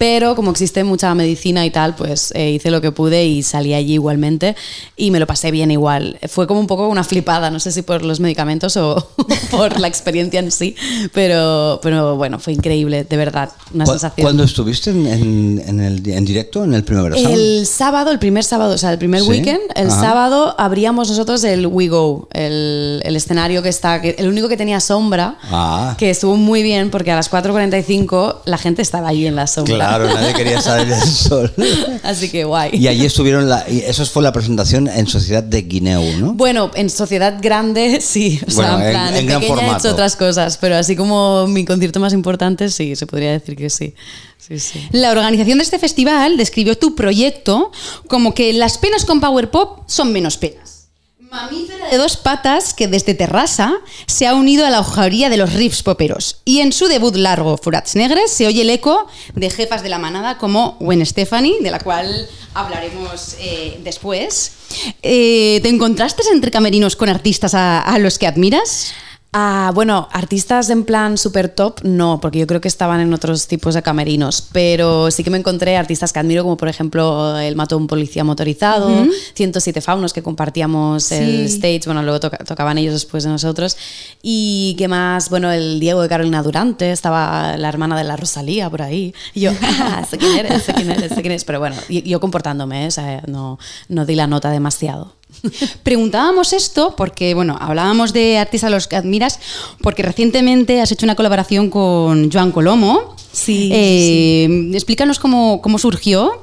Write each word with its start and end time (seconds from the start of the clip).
pero 0.00 0.34
como 0.34 0.50
existe 0.50 0.82
mucha 0.82 1.14
medicina 1.14 1.66
y 1.66 1.70
tal, 1.70 1.94
pues 1.94 2.32
eh, 2.34 2.52
hice 2.52 2.70
lo 2.70 2.80
que 2.80 2.90
pude 2.90 3.26
y 3.26 3.42
salí 3.42 3.74
allí 3.74 3.92
igualmente 3.92 4.56
y 4.96 5.10
me 5.10 5.20
lo 5.20 5.26
pasé 5.26 5.50
bien 5.50 5.70
igual. 5.70 6.18
Fue 6.26 6.46
como 6.46 6.58
un 6.58 6.66
poco 6.66 6.88
una 6.88 7.04
flipada, 7.04 7.50
no 7.50 7.60
sé 7.60 7.70
si 7.70 7.82
por 7.82 8.02
los 8.02 8.18
medicamentos 8.18 8.78
o 8.78 9.10
por 9.50 9.78
la 9.78 9.88
experiencia 9.88 10.40
en 10.40 10.50
sí, 10.52 10.74
pero, 11.12 11.80
pero 11.82 12.16
bueno, 12.16 12.38
fue 12.38 12.54
increíble, 12.54 13.04
de 13.04 13.16
verdad, 13.18 13.50
una 13.74 13.84
sensación. 13.84 14.24
¿Cuándo 14.24 14.44
estuviste 14.44 14.88
en, 14.88 15.62
en, 15.66 15.80
el, 15.80 16.08
en 16.08 16.24
directo, 16.24 16.64
en 16.64 16.72
el 16.72 16.82
primer 16.82 17.12
El 17.18 17.66
sábado, 17.66 18.10
el 18.10 18.18
primer 18.18 18.44
sábado, 18.44 18.76
o 18.76 18.78
sea, 18.78 18.92
el 18.92 18.98
primer 18.98 19.22
weekend, 19.24 19.60
el 19.74 19.90
sábado 19.90 20.54
abríamos 20.56 21.10
nosotros 21.10 21.44
el 21.44 21.66
We 21.66 21.88
Go, 21.88 22.26
el, 22.32 23.02
el 23.04 23.16
escenario 23.16 23.62
que 23.62 23.68
está, 23.68 23.96
el 23.96 24.28
único 24.28 24.48
que 24.48 24.56
tenía 24.56 24.80
sombra, 24.80 25.36
ah. 25.50 25.94
que 25.98 26.08
estuvo 26.08 26.36
muy 26.36 26.62
bien 26.62 26.90
porque 26.90 27.12
a 27.12 27.16
las 27.16 27.30
4.45 27.30 28.36
la 28.46 28.56
gente 28.56 28.80
estaba 28.80 29.08
allí 29.08 29.26
en 29.26 29.36
la 29.36 29.46
sombra. 29.46 29.89
Claro, 29.89 29.89
nadie 29.98 30.34
quería 30.34 30.60
salir 30.60 30.88
del 30.88 31.00
sol. 31.06 31.52
Así 32.02 32.28
que 32.30 32.44
guay. 32.44 32.70
Y 32.72 32.88
allí 32.88 33.06
estuvieron, 33.06 33.48
la, 33.48 33.64
y 33.68 33.80
eso 33.80 34.04
fue 34.06 34.22
la 34.22 34.32
presentación 34.32 34.88
en 34.88 35.06
Sociedad 35.06 35.42
de 35.42 35.62
Guineo, 35.62 36.02
¿no? 36.18 36.32
Bueno, 36.34 36.70
en 36.74 36.90
Sociedad 36.90 37.38
Grande 37.40 38.00
sí, 38.00 38.40
o 38.46 38.50
sea, 38.50 38.74
en, 38.74 38.90
plan, 38.90 39.16
en, 39.16 39.26
pequeña 39.26 39.72
he 39.72 39.76
hecho 39.76 39.90
otras 39.90 40.16
cosas, 40.16 40.56
pero 40.58 40.76
así 40.76 40.96
como 40.96 41.46
mi 41.46 41.64
concierto 41.64 42.00
más 42.00 42.12
importante 42.12 42.68
sí, 42.70 42.96
se 42.96 43.06
podría 43.06 43.32
decir 43.32 43.56
que 43.56 43.70
sí. 43.70 43.94
Sí, 44.38 44.58
sí. 44.58 44.88
La 44.92 45.10
organización 45.10 45.58
de 45.58 45.64
este 45.64 45.78
festival 45.78 46.36
describió 46.36 46.76
tu 46.76 46.94
proyecto 46.94 47.70
como 48.08 48.34
que 48.34 48.52
las 48.52 48.78
penas 48.78 49.04
con 49.04 49.20
Power 49.20 49.50
Pop 49.50 49.84
son 49.86 50.12
menos 50.12 50.36
penas. 50.36 50.69
Mamífera 51.30 51.88
de 51.88 51.96
dos 51.96 52.16
patas 52.16 52.74
que 52.74 52.88
desde 52.88 53.14
Terrassa 53.14 53.74
se 54.06 54.26
ha 54.26 54.34
unido 54.34 54.66
a 54.66 54.70
la 54.70 54.80
hojaría 54.80 55.28
de 55.28 55.36
los 55.36 55.52
riffs 55.52 55.84
poperos. 55.84 56.40
Y 56.44 56.58
en 56.58 56.72
su 56.72 56.88
debut 56.88 57.14
largo, 57.14 57.56
Furats 57.56 57.94
Negres, 57.94 58.32
se 58.32 58.48
oye 58.48 58.62
el 58.62 58.70
eco 58.70 59.06
de 59.34 59.48
jefas 59.48 59.84
de 59.84 59.90
la 59.90 59.98
manada 59.98 60.38
como 60.38 60.76
Gwen 60.80 61.06
Stefani, 61.06 61.58
de 61.60 61.70
la 61.70 61.78
cual 61.78 62.28
hablaremos 62.54 63.36
eh, 63.38 63.80
después. 63.84 64.52
Eh, 65.02 65.60
¿Te 65.62 65.68
encontraste 65.68 66.22
entre 66.32 66.50
camerinos 66.50 66.96
con 66.96 67.08
artistas 67.08 67.54
a 67.54 67.96
los 68.00 68.18
que 68.18 68.26
admiras? 68.26 68.92
Ah, 69.32 69.70
bueno, 69.72 70.08
artistas 70.10 70.70
en 70.70 70.84
plan 70.84 71.16
super 71.16 71.48
top, 71.48 71.84
no, 71.84 72.18
porque 72.20 72.40
yo 72.40 72.48
creo 72.48 72.60
que 72.60 72.66
estaban 72.66 72.98
en 72.98 73.14
otros 73.14 73.46
tipos 73.46 73.74
de 73.74 73.82
camerinos, 73.82 74.48
pero 74.50 75.08
sí 75.12 75.22
que 75.22 75.30
me 75.30 75.38
encontré 75.38 75.76
artistas 75.76 76.12
que 76.12 76.18
admiro, 76.18 76.42
como 76.42 76.56
por 76.56 76.66
ejemplo 76.66 77.38
El 77.38 77.54
Mató 77.54 77.76
un 77.76 77.86
Policía 77.86 78.24
Motorizado, 78.24 78.90
107 79.34 79.80
Faunos, 79.82 80.12
que 80.12 80.24
compartíamos 80.24 81.12
el 81.12 81.44
stage, 81.44 81.82
bueno, 81.84 82.02
luego 82.02 82.18
tocaban 82.18 82.76
ellos 82.78 82.92
después 82.92 83.22
de 83.22 83.30
nosotros, 83.30 83.76
y 84.20 84.74
qué 84.76 84.88
más, 84.88 85.30
bueno, 85.30 85.52
el 85.52 85.78
Diego 85.78 86.02
de 86.02 86.08
Carolina 86.08 86.42
Durante, 86.42 86.90
estaba 86.90 87.56
la 87.56 87.68
hermana 87.68 87.96
de 87.96 88.02
la 88.02 88.16
Rosalía 88.16 88.68
por 88.68 88.82
ahí, 88.82 89.14
y 89.32 89.42
yo, 89.42 89.52
ah, 89.62 90.04
sé 90.10 90.18
quién 90.18 90.38
eres, 90.38 90.64
sé 90.64 90.74
quién 90.74 90.90
eres, 90.90 91.10
sé 91.10 91.20
quién 91.20 91.26
eres, 91.26 91.44
pero 91.44 91.60
bueno, 91.60 91.76
yo, 91.88 92.18
comportándome, 92.18 92.88
¿eh? 92.88 93.22
no, 93.28 93.60
no 93.88 94.06
di 94.06 94.16
la 94.16 94.26
nota 94.26 94.50
demasiado. 94.50 95.19
Preguntábamos 95.82 96.52
esto 96.52 96.94
porque, 96.96 97.34
bueno, 97.34 97.56
hablábamos 97.60 98.12
de 98.12 98.38
artistas 98.38 98.68
a 98.68 98.70
los 98.70 98.88
que 98.88 98.96
admiras, 98.96 99.38
porque 99.80 100.02
recientemente 100.02 100.80
has 100.80 100.92
hecho 100.92 101.06
una 101.06 101.16
colaboración 101.16 101.70
con 101.70 102.30
Joan 102.30 102.52
Colomo. 102.52 103.14
Sí. 103.32 103.70
Eh, 103.72 104.70
explícanos 104.74 105.18
cómo, 105.18 105.60
cómo 105.62 105.78
surgió 105.78 106.40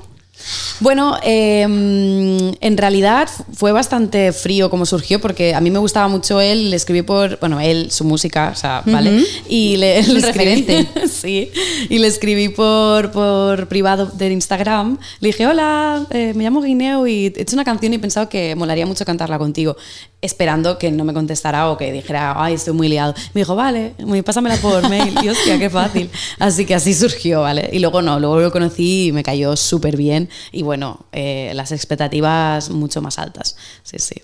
bueno, 0.79 1.17
em, 1.23 2.53
en 2.61 2.77
realidad 2.77 3.29
fue 3.53 3.71
bastante 3.71 4.31
frío 4.31 4.69
como 4.69 4.85
surgió, 4.85 5.19
porque 5.19 5.55
a 5.55 5.61
mí 5.61 5.71
me 5.71 5.79
gustaba 5.79 6.07
mucho 6.07 6.39
él, 6.39 6.69
le 6.69 6.75
escribí 6.75 7.01
por, 7.01 7.39
bueno, 7.39 7.59
él, 7.59 7.91
su 7.91 8.03
música, 8.03 8.51
o 8.53 8.57
sea, 8.57 8.83
¿vale? 8.85 9.23
Y 9.49 9.77
le, 9.77 10.01
referente. 10.21 10.87
sí, 11.11 11.51
y 11.89 11.99
le 11.99 12.07
escribí 12.07 12.49
por, 12.49 13.11
por 13.11 13.67
privado 13.67 14.05
de 14.05 14.31
Instagram, 14.31 14.97
le 15.19 15.29
dije, 15.29 15.47
hola, 15.47 16.05
eh, 16.11 16.33
me 16.35 16.43
llamo 16.43 16.61
Guineo 16.61 17.07
y 17.07 17.33
he 17.35 17.41
hecho 17.41 17.55
una 17.55 17.65
canción 17.65 17.93
y 17.93 17.95
he 17.95 17.99
pensado 17.99 18.29
que 18.29 18.55
molaría 18.55 18.85
mucho 18.85 19.05
cantarla 19.05 19.37
contigo, 19.39 19.75
esperando 20.21 20.77
que 20.77 20.91
no 20.91 21.03
me 21.03 21.13
contestara 21.13 21.69
o 21.69 21.77
que 21.77 21.91
dijera, 21.91 22.35
ay, 22.37 22.55
estoy 22.55 22.73
muy 22.73 22.87
liado. 22.87 23.13
Me 23.33 23.41
dijo, 23.41 23.55
vale, 23.55 23.93
pásamela 24.25 24.57
por 24.57 24.87
mail, 24.89 25.13
y 25.23 25.29
hostia, 25.29 25.57
qué 25.57 25.69
fácil. 25.69 26.09
Así 26.39 26.65
que 26.65 26.75
así 26.75 26.93
surgió, 26.93 27.41
¿vale? 27.41 27.69
Y 27.71 27.79
luego 27.79 28.01
no, 28.01 28.19
luego 28.19 28.39
lo 28.39 28.51
conocí 28.51 29.07
y 29.07 29.11
me 29.11 29.23
cayó 29.23 29.55
súper 29.55 29.97
bien 29.97 30.29
y 30.51 30.63
bueno, 30.63 31.05
eh, 31.11 31.51
las 31.55 31.71
expectativas 31.71 32.69
mucho 32.69 33.01
más 33.01 33.19
altas. 33.19 33.55
Sí, 33.83 33.97
sí. 33.99 34.21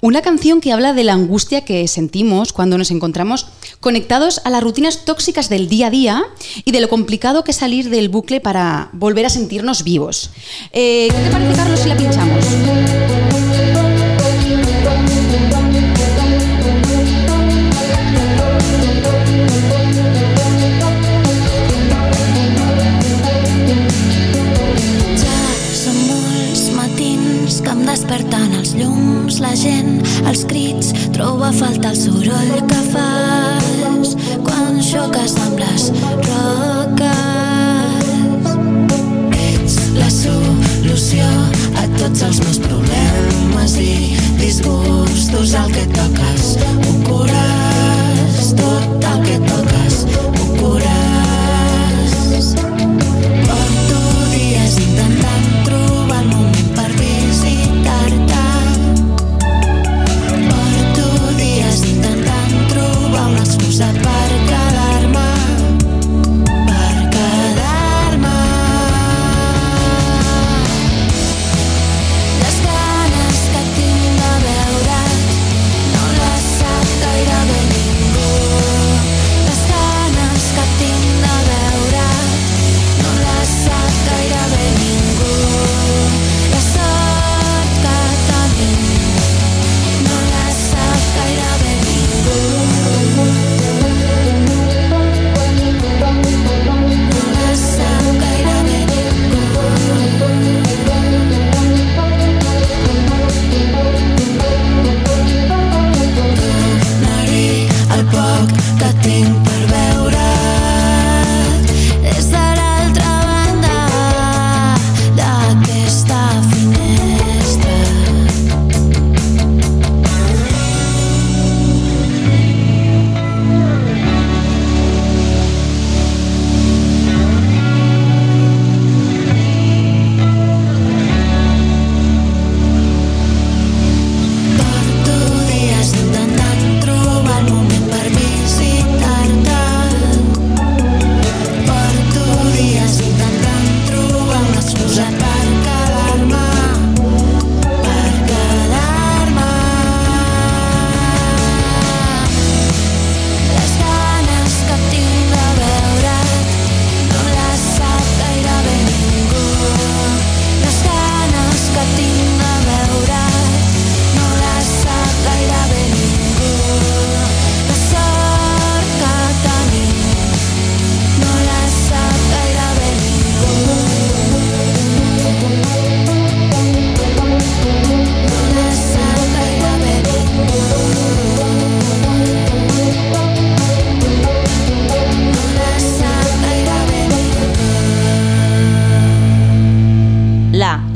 Una 0.00 0.22
canción 0.22 0.60
que 0.60 0.72
habla 0.72 0.92
de 0.92 1.04
la 1.04 1.12
angustia 1.12 1.64
que 1.64 1.86
sentimos 1.86 2.52
cuando 2.52 2.78
nos 2.78 2.90
encontramos 2.90 3.46
conectados 3.80 4.40
a 4.44 4.50
las 4.50 4.62
rutinas 4.62 5.04
tóxicas 5.04 5.48
del 5.48 5.68
día 5.68 5.86
a 5.86 5.90
día 5.90 6.24
y 6.64 6.72
de 6.72 6.80
lo 6.80 6.88
complicado 6.88 7.44
que 7.44 7.52
es 7.52 7.58
salir 7.58 7.88
del 7.90 8.08
bucle 8.08 8.40
para 8.40 8.90
volver 8.92 9.26
a 9.26 9.30
sentirnos 9.30 9.84
vivos. 9.84 10.30
Eh, 10.72 11.08
¿Qué 11.10 11.22
te 11.22 11.30
parece, 11.30 11.54
Carlos, 11.54 11.80
si 11.80 11.88
la 11.88 11.96
pinchamos? 11.96 13.21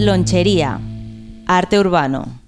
Lonchería. 0.06 0.79
Arte 1.47 1.79
urbano. 1.79 2.41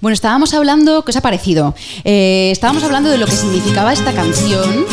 Bueno, 0.00 0.14
estábamos 0.14 0.54
hablando, 0.54 1.04
¿qué 1.04 1.10
os 1.10 1.16
ha 1.16 1.20
parecido? 1.20 1.74
Eh, 2.04 2.50
estábamos 2.52 2.84
hablando 2.84 3.10
de 3.10 3.18
lo 3.18 3.26
que 3.26 3.32
significaba 3.32 3.92
esta 3.92 4.12
canción 4.12 4.86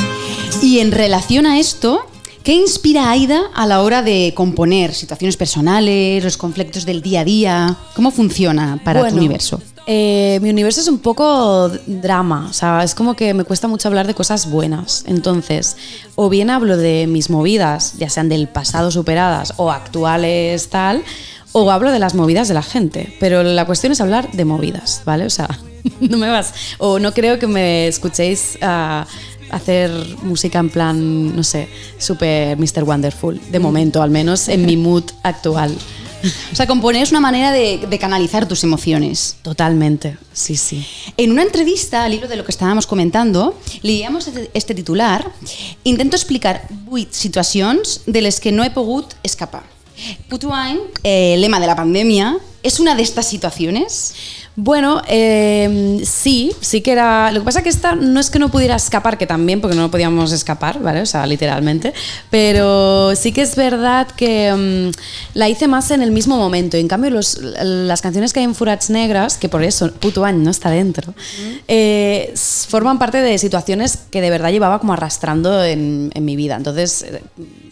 y 0.63 0.79
en 0.79 0.91
relación 0.91 1.45
a 1.45 1.59
esto, 1.59 2.07
¿qué 2.43 2.53
inspira 2.53 3.05
a 3.05 3.11
Aida 3.11 3.41
a 3.53 3.67
la 3.67 3.81
hora 3.81 4.01
de 4.01 4.33
componer 4.35 4.95
situaciones 4.95 5.37
personales, 5.37 6.23
los 6.23 6.37
conflictos 6.37 6.85
del 6.85 7.03
día 7.03 7.21
a 7.21 7.25
día? 7.25 7.77
¿Cómo 7.93 8.09
funciona 8.09 8.81
para 8.83 9.07
tu 9.07 9.15
universo? 9.15 9.61
Eh, 9.89 10.39
mi 10.41 10.49
universo 10.49 10.81
es 10.81 10.89
un 10.89 10.99
poco 10.99 11.69
drama, 11.85 12.47
o 12.49 12.53
sea, 12.53 12.83
es 12.83 12.93
como 12.93 13.15
que 13.15 13.33
me 13.33 13.45
cuesta 13.45 13.69
mucho 13.69 13.87
hablar 13.87 14.05
de 14.05 14.13
cosas 14.13 14.51
buenas. 14.51 15.05
Entonces, 15.07 15.77
o 16.15 16.27
bien 16.27 16.49
hablo 16.49 16.75
de 16.75 17.07
mis 17.07 17.29
movidas, 17.29 17.93
ya 17.97 18.09
sean 18.09 18.27
del 18.27 18.49
pasado 18.49 18.91
superadas 18.91 19.53
o 19.55 19.71
actuales 19.71 20.67
tal, 20.67 21.05
o 21.53 21.71
hablo 21.71 21.91
de 21.91 21.99
las 21.99 22.15
movidas 22.15 22.49
de 22.49 22.53
la 22.53 22.63
gente. 22.63 23.15
Pero 23.21 23.43
la 23.43 23.65
cuestión 23.65 23.93
es 23.93 24.01
hablar 24.01 24.29
de 24.33 24.43
movidas, 24.43 25.03
¿vale? 25.05 25.25
O 25.25 25.29
sea, 25.29 25.47
no 26.01 26.17
me 26.17 26.27
vas. 26.27 26.53
O 26.79 26.99
no 26.99 27.13
creo 27.13 27.39
que 27.39 27.47
me 27.47 27.87
escuchéis 27.87 28.57
a 28.61 29.07
hacer 29.51 29.89
música 30.21 30.59
en 30.59 30.69
plan, 30.69 31.33
no 31.33 31.43
sé, 31.43 31.69
super 31.97 32.57
Mr. 32.57 32.83
Wonderful, 32.83 33.39
de 33.51 33.59
momento, 33.59 34.01
al 34.01 34.09
menos 34.09 34.49
en 34.49 34.65
mi 34.65 34.75
mood 34.75 35.05
actual. 35.23 35.73
O 36.51 36.55
sea, 36.55 36.67
componer 36.67 37.03
es 37.03 37.11
una 37.11 37.19
manera 37.19 37.51
de, 37.51 37.85
de 37.89 37.99
canalizar 37.99 38.47
tus 38.47 38.63
emociones. 38.63 39.37
Totalmente, 39.41 40.17
sí, 40.33 40.57
sí. 40.57 40.85
En 41.15 41.31
una 41.31 41.43
entrevista 41.43 42.03
al 42.03 42.13
hilo 42.13 42.27
de 42.27 42.35
lo 42.35 42.43
que 42.43 42.51
estábamos 42.51 42.87
comentando, 42.87 43.57
leíamos 43.81 44.27
este, 44.27 44.49
este 44.53 44.73
titular 44.73 45.31
Intento 45.83 46.15
explicar 46.15 46.67
vuit 46.85 47.11
situacions 47.13 48.01
de 48.05 48.21
les 48.21 48.39
que 48.39 48.51
no 48.51 48.63
he 48.63 48.71
pogut 48.71 49.13
escapar. 49.23 49.63
Puto 50.29 50.53
any, 50.53 50.79
eh, 51.03 51.35
lema 51.39 51.59
de 51.59 51.67
la 51.67 51.75
pandemia, 51.75 52.37
¿es 52.61 52.79
una 52.79 52.93
de 52.95 53.03
estas 53.03 53.27
situaciones? 53.27 54.13
Bueno, 54.59 55.03
eh, 55.07 56.01
sí, 56.03 56.51
sí 56.61 56.81
que 56.81 56.91
era. 56.93 57.31
Lo 57.31 57.41
que 57.41 57.45
pasa 57.45 57.61
que 57.61 57.69
esta 57.69 57.93
no 57.93 58.19
es 58.19 58.31
que 58.31 58.39
no 58.39 58.49
pudiera 58.49 58.75
escapar, 58.75 59.19
que 59.19 59.27
también, 59.27 59.61
porque 59.61 59.77
no 59.77 59.91
podíamos 59.91 60.31
escapar, 60.31 60.79
¿vale? 60.81 61.01
O 61.01 61.05
sea, 61.05 61.27
literalmente. 61.27 61.93
Pero 62.31 63.15
sí 63.15 63.31
que 63.31 63.43
es 63.43 63.55
verdad 63.55 64.07
que 64.07 64.51
mm, 64.91 65.37
la 65.37 65.47
hice 65.47 65.67
más 65.67 65.91
en 65.91 66.01
el 66.01 66.09
mismo 66.09 66.37
momento. 66.37 66.75
En 66.75 66.87
cambio, 66.87 67.11
los- 67.11 67.37
las 67.39 68.01
canciones 68.01 68.33
que 68.33 68.39
hay 68.39 68.45
en 68.45 68.55
Furats 68.55 68.89
Negras, 68.89 69.37
que 69.37 69.47
por 69.47 69.61
eso 69.63 69.91
Puto 69.93 70.25
Año 70.25 70.39
no 70.39 70.49
está 70.49 70.71
dentro, 70.71 71.13
eh, 71.67 72.33
forman 72.67 72.97
parte 72.97 73.21
de 73.21 73.37
situaciones 73.37 73.99
que 74.09 74.21
de 74.21 74.31
verdad 74.31 74.49
llevaba 74.51 74.79
como 74.79 74.93
arrastrando 74.93 75.63
en, 75.63 76.09
en 76.15 76.25
mi 76.25 76.35
vida. 76.35 76.55
Entonces. 76.55 77.03
eh, 77.03 77.21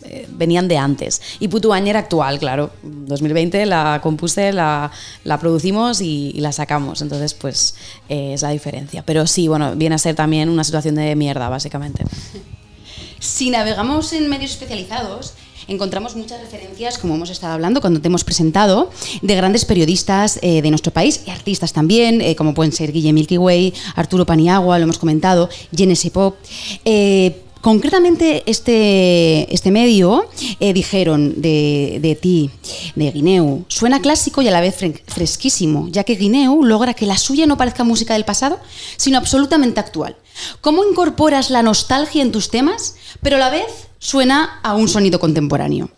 eh, 0.07 0.27
venían 0.29 0.67
de 0.67 0.77
antes. 0.77 1.21
Y 1.39 1.47
Putu 1.47 1.73
Año 1.73 1.89
era 1.89 1.99
actual, 1.99 2.39
claro. 2.39 2.71
2020 2.83 3.65
la 3.65 3.99
compuse, 4.01 4.53
la, 4.53 4.91
la 5.23 5.39
producimos 5.39 6.01
y, 6.01 6.33
la 6.37 6.51
sacamos. 6.51 7.01
Entonces, 7.01 7.33
pues 7.33 7.75
eh, 8.09 8.33
es 8.33 8.41
la 8.41 8.49
diferencia. 8.49 9.03
Pero 9.05 9.25
sí, 9.25 9.47
bueno, 9.47 9.75
viene 9.75 9.95
a 9.95 9.97
ser 9.97 10.15
también 10.15 10.49
una 10.49 10.63
situación 10.63 10.95
de 10.95 11.15
mierda, 11.15 11.49
básicamente. 11.49 12.03
Si 13.19 13.49
navegamos 13.49 14.13
en 14.13 14.29
medios 14.29 14.51
especializados, 14.51 15.33
encontramos 15.67 16.15
muchas 16.15 16.39
referencias, 16.41 16.99
como 16.99 17.15
hemos 17.15 17.31
estado 17.31 17.53
hablando 17.53 17.81
cuando 17.81 17.99
te 17.99 18.07
hemos 18.07 18.23
presentado, 18.23 18.91
de 19.21 19.35
grandes 19.35 19.65
periodistas 19.65 20.37
eh, 20.43 20.61
de 20.61 20.69
nuestro 20.69 20.93
país 20.93 21.21
y 21.25 21.31
artistas 21.31 21.73
también, 21.73 22.21
como 22.35 22.53
pueden 22.53 22.71
ser 22.71 22.91
Guille 22.91 23.13
Milky 23.13 23.37
Way, 23.37 23.73
Arturo 23.95 24.25
Paniagua, 24.25 24.77
lo 24.77 24.83
hemos 24.83 24.99
comentado, 24.99 25.49
Genesis 25.75 26.11
Pop. 26.11 26.35
Concretamente, 27.65 28.43
este, 28.45 29.51
este 29.51 29.71
medio 29.71 30.27
eh, 30.59 30.71
dijeron 30.71 31.41
de, 31.41 31.97
de 31.99 32.13
ti, 32.13 32.51
de 32.93 33.09
Guineu, 33.09 33.65
suena 33.69 33.99
clásico 34.01 34.43
y 34.43 34.47
a 34.47 34.51
la 34.51 34.61
vez 34.61 34.79
fre- 34.79 35.01
fresquísimo, 35.07 35.87
ya 35.89 36.03
que 36.03 36.13
Guineu 36.13 36.63
logra 36.63 36.93
que 36.93 37.07
la 37.07 37.17
suya 37.17 37.47
no 37.47 37.57
parezca 37.57 37.83
música 37.83 38.13
del 38.13 38.23
pasado, 38.23 38.59
sino 38.97 39.17
absolutamente 39.17 39.79
actual. 39.79 40.15
¿Cómo 40.61 40.85
incorporas 40.85 41.49
la 41.49 41.63
nostalgia 41.63 42.21
en 42.21 42.31
tus 42.31 42.51
temas, 42.51 42.97
pero 43.23 43.37
a 43.37 43.39
la 43.39 43.49
vez 43.49 43.87
suena 43.97 44.59
a 44.61 44.75
un 44.75 44.87
sonido 44.87 45.19
contemporáneo? 45.19 45.89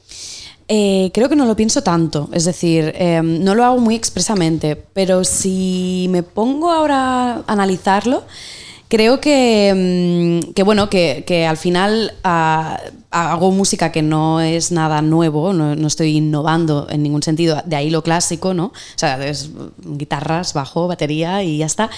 Eh, 0.69 1.11
creo 1.13 1.27
que 1.27 1.35
no 1.35 1.45
lo 1.45 1.57
pienso 1.57 1.83
tanto, 1.83 2.29
es 2.31 2.45
decir, 2.45 2.93
eh, 2.95 3.19
no 3.21 3.55
lo 3.55 3.65
hago 3.65 3.79
muy 3.79 3.95
expresamente, 3.95 4.77
pero 4.77 5.25
si 5.25 6.07
me 6.11 6.23
pongo 6.23 6.71
ahora 6.71 7.33
a 7.33 7.43
analizarlo, 7.45 8.23
creo 8.87 9.19
que, 9.19 10.41
mm, 10.45 10.53
que 10.53 10.63
bueno, 10.63 10.89
que, 10.89 11.23
que 11.25 11.45
al 11.45 11.57
final 11.57 12.13
ah, 12.23 12.79
hago 13.11 13.51
música 13.51 13.91
que 13.91 14.01
no 14.01 14.41
es 14.41 14.71
nada 14.71 15.01
nuevo, 15.01 15.53
no, 15.53 15.75
no 15.75 15.87
estoy 15.87 16.17
innovando 16.17 16.87
en 16.89 17.03
ningún 17.03 17.23
sentido, 17.23 17.61
de 17.65 17.75
ahí 17.75 17.89
lo 17.89 18.03
clásico, 18.03 18.53
¿no? 18.53 18.65
O 18.65 18.73
sea, 18.95 19.25
es 19.25 19.51
guitarras, 19.77 20.53
bajo, 20.53 20.87
batería 20.87 21.43
y 21.43 21.59
ya 21.59 21.65
está. 21.65 21.89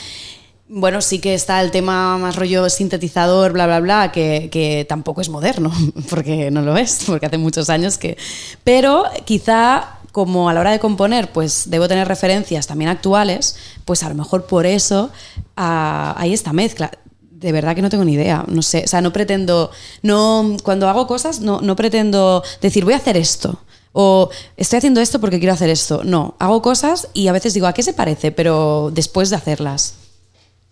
Bueno, 0.72 1.02
sí 1.02 1.18
que 1.18 1.34
está 1.34 1.62
el 1.62 1.72
tema 1.72 2.20
más 2.20 2.36
rollo 2.36 2.70
sintetizador, 2.70 3.54
bla, 3.54 3.66
bla, 3.66 3.80
bla, 3.80 4.12
que, 4.12 4.50
que 4.52 4.86
tampoco 4.88 5.22
es 5.22 5.30
moderno, 5.30 5.72
porque 6.10 6.52
no 6.52 6.62
lo 6.62 6.78
es, 6.78 7.04
porque 7.08 7.26
hace 7.26 7.38
muchos 7.40 7.70
años 7.70 7.98
que... 7.98 8.18
Pero 8.64 9.06
quizá 9.26 9.99
como 10.12 10.50
a 10.50 10.54
la 10.54 10.62
hora 10.62 10.72
de 10.72 10.80
componer, 10.80 11.32
pues 11.32 11.70
debo 11.70 11.88
tener 11.88 12.08
referencias 12.08 12.68
también 12.68 12.90
actuales, 12.90 13.56
pues 13.86 14.04
a 14.04 14.10
lo 14.10 14.16
mejor 14.16 14.46
por 14.46 14.66
eso 14.66 15.12
ah, 15.56 16.16
hay 16.18 16.34
esta 16.34 16.54
mezcla. 16.54 16.92
De 17.32 17.52
verdad 17.52 17.76
que 17.76 17.82
no 17.82 17.90
tengo 17.90 18.04
ni 18.04 18.14
idea, 18.14 18.44
no 18.48 18.62
sé, 18.62 18.84
o 18.84 18.88
sea, 18.88 19.00
no 19.02 19.14
pretendo, 19.14 19.72
no, 20.02 20.58
cuando 20.64 20.90
hago 20.90 21.08
cosas 21.08 21.40
no, 21.40 21.62
no 21.62 21.78
pretendo 21.78 22.44
decir 22.62 22.84
voy 22.84 22.94
a 22.94 22.98
hacer 22.98 23.16
esto, 23.16 23.60
o 23.94 24.30
estoy 24.58 24.78
haciendo 24.78 25.02
esto 25.02 25.20
porque 25.20 25.40
quiero 25.40 25.54
hacer 25.54 25.70
esto. 25.70 26.04
No, 26.04 26.36
hago 26.40 26.62
cosas 26.62 27.08
y 27.14 27.28
a 27.28 27.32
veces 27.32 27.54
digo, 27.54 27.68
¿a 27.68 27.74
qué 27.74 27.84
se 27.84 27.94
parece? 27.94 28.32
Pero 28.32 28.92
después 28.94 29.30
de 29.30 29.36
hacerlas. 29.36 29.96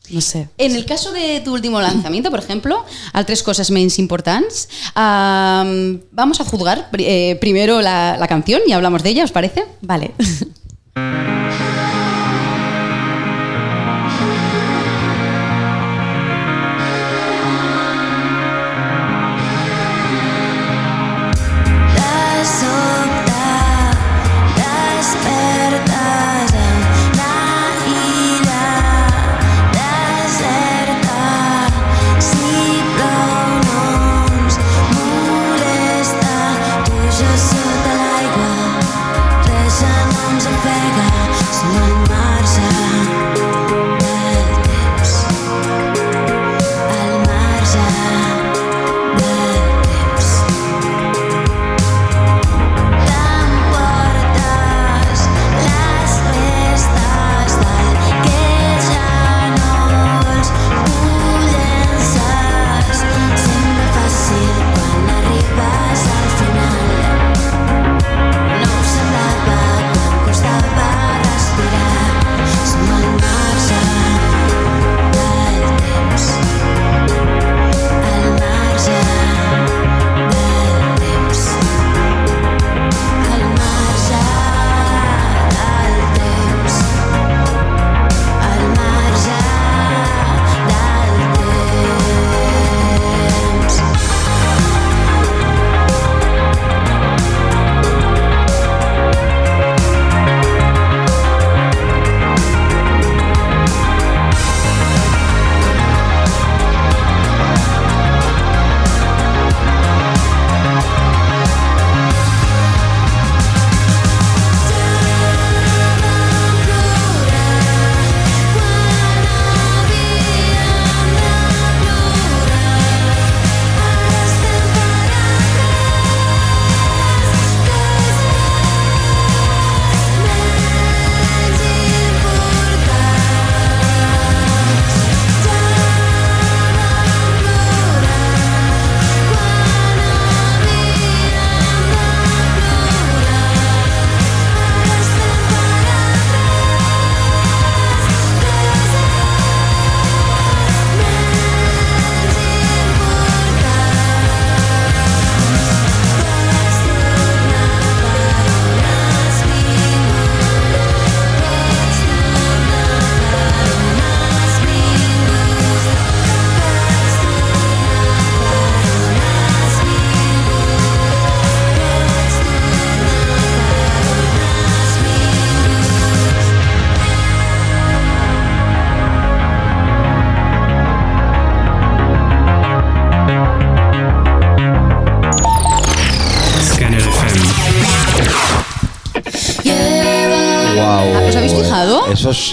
No 0.10 0.22
sé. 0.22 0.48
En 0.58 0.76
el 0.76 0.86
caso 0.86 1.12
de 1.12 1.42
tu 1.42 1.54
último 1.54 1.82
lanzamiento, 1.82 2.30
por 2.30 2.40
ejemplo, 2.40 2.86
al 3.14 3.26
tres 3.26 3.44
cosas 3.44 3.72
más 3.72 4.00
importantes, 4.00 4.70
am, 4.96 6.02
vamos 6.12 6.40
a 6.40 6.46
juzgar 6.46 6.90
eh, 6.98 7.38
primero 7.42 7.82
la, 7.82 8.18
la 8.18 8.28
canción 8.28 8.62
y 8.66 8.72
hablamos 8.72 9.04
de 9.04 9.10
ella, 9.10 9.24
¿os 9.24 9.32
parece? 9.32 9.66
Vale. 9.82 10.12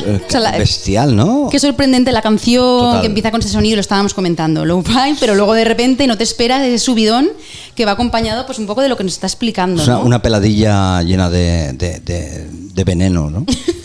eh, 0.06 0.20
O 0.26 0.30
sea, 0.30 0.40
la- 0.40 0.52
bestial, 0.58 1.14
¿no? 1.16 1.48
Qué 1.50 1.58
sorprendente 1.58 2.12
la 2.12 2.22
canción 2.22 2.78
Total. 2.80 3.00
que 3.00 3.06
empieza 3.06 3.30
con 3.30 3.40
ese 3.40 3.48
sonido, 3.50 3.76
lo 3.76 3.80
estábamos 3.80 4.14
comentando, 4.14 4.64
low 4.64 4.82
fi, 4.82 5.14
pero 5.20 5.34
luego 5.34 5.54
de 5.54 5.64
repente 5.64 6.06
no 6.06 6.16
te 6.18 6.24
esperas 6.24 6.62
ese 6.62 6.78
subidón 6.78 7.28
que 7.74 7.84
va 7.84 7.92
acompañado 7.92 8.46
pues 8.46 8.58
un 8.58 8.66
poco 8.66 8.80
de 8.82 8.88
lo 8.88 8.96
que 8.96 9.04
nos 9.04 9.14
está 9.14 9.26
explicando. 9.26 9.82
Una, 9.82 9.92
¿no? 9.94 10.00
una 10.04 10.22
peladilla 10.22 11.02
llena 11.02 11.28
de, 11.30 11.72
de- 11.72 12.00
de- 12.00 12.48
de 12.74 12.84
veneno, 12.84 13.30
¿no? 13.30 13.44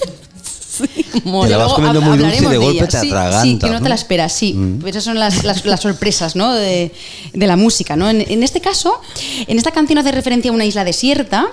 Mola. 1.24 1.48
Te 1.48 1.52
la 1.52 1.58
vas 1.66 1.74
comiendo 1.74 2.02
muy 2.02 2.18
dulce 2.18 2.44
y 2.44 2.48
de 2.48 2.58
golpe 2.58 2.88
te 2.88 3.00
Sí, 3.00 3.08
atragantas, 3.08 3.42
Sí, 3.44 3.58
que 3.60 3.70
no. 3.70 3.80
Mm. 3.80 3.84
te 3.84 3.90
la 3.90 3.96
esperas, 3.96 4.34
sí. 4.34 4.56
Esas 4.86 5.04
son 5.04 5.20
las, 5.20 5.44
las- 5.44 5.66
las 5.66 5.80
sorpresas 5.82 6.36
¿no? 6.36 6.54
de, 6.54 6.92
de 7.34 7.48
la 7.48 7.56
música. 7.56 7.96
¿no? 7.96 8.10
En, 8.10 8.22
en 8.22 8.44
este 8.44 8.62
caso, 8.62 9.02
en 9.48 9.58
esta 9.58 9.72
canción 9.72 10.00
hace 10.00 10.12
referencia 10.12 10.52
a 10.52 10.54
una 10.54 10.66
isla 10.66 10.84
desierta. 10.84 11.48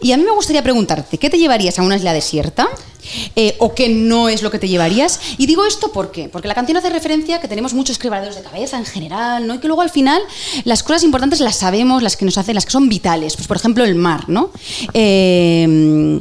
Y 0.00 0.12
a 0.12 0.16
mí 0.16 0.24
me 0.24 0.32
gustaría 0.32 0.62
preguntarte, 0.62 1.18
¿qué 1.18 1.28
te 1.30 1.38
llevarías 1.38 1.78
a 1.78 1.82
una 1.82 1.96
isla 1.96 2.12
desierta? 2.12 2.68
Eh, 3.36 3.54
¿O 3.58 3.74
qué 3.74 3.90
no 3.90 4.30
es 4.30 4.42
lo 4.42 4.50
que 4.50 4.58
te 4.58 4.66
llevarías? 4.66 5.20
Y 5.36 5.44
digo 5.46 5.66
esto 5.66 5.92
¿por 5.92 6.10
qué? 6.10 6.30
Porque 6.30 6.48
la 6.48 6.54
canción 6.54 6.78
hace 6.78 6.88
referencia 6.88 7.36
a 7.36 7.40
que 7.40 7.48
tenemos 7.48 7.74
muchos 7.74 7.98
quebraderos 7.98 8.34
de 8.34 8.40
cabeza 8.42 8.78
en 8.78 8.86
general, 8.86 9.46
¿no? 9.46 9.56
Y 9.56 9.58
que 9.58 9.66
luego 9.66 9.82
al 9.82 9.90
final 9.90 10.22
las 10.64 10.82
cosas 10.82 11.02
importantes 11.04 11.40
las 11.40 11.56
sabemos, 11.56 12.02
las 12.02 12.16
que 12.16 12.24
nos 12.24 12.38
hacen, 12.38 12.54
las 12.54 12.64
que 12.64 12.70
son 12.72 12.88
vitales. 12.88 13.36
Pues 13.36 13.46
por 13.46 13.58
ejemplo 13.58 13.84
el 13.84 13.94
mar, 13.94 14.24
¿no? 14.28 14.50
Eh, 14.94 16.20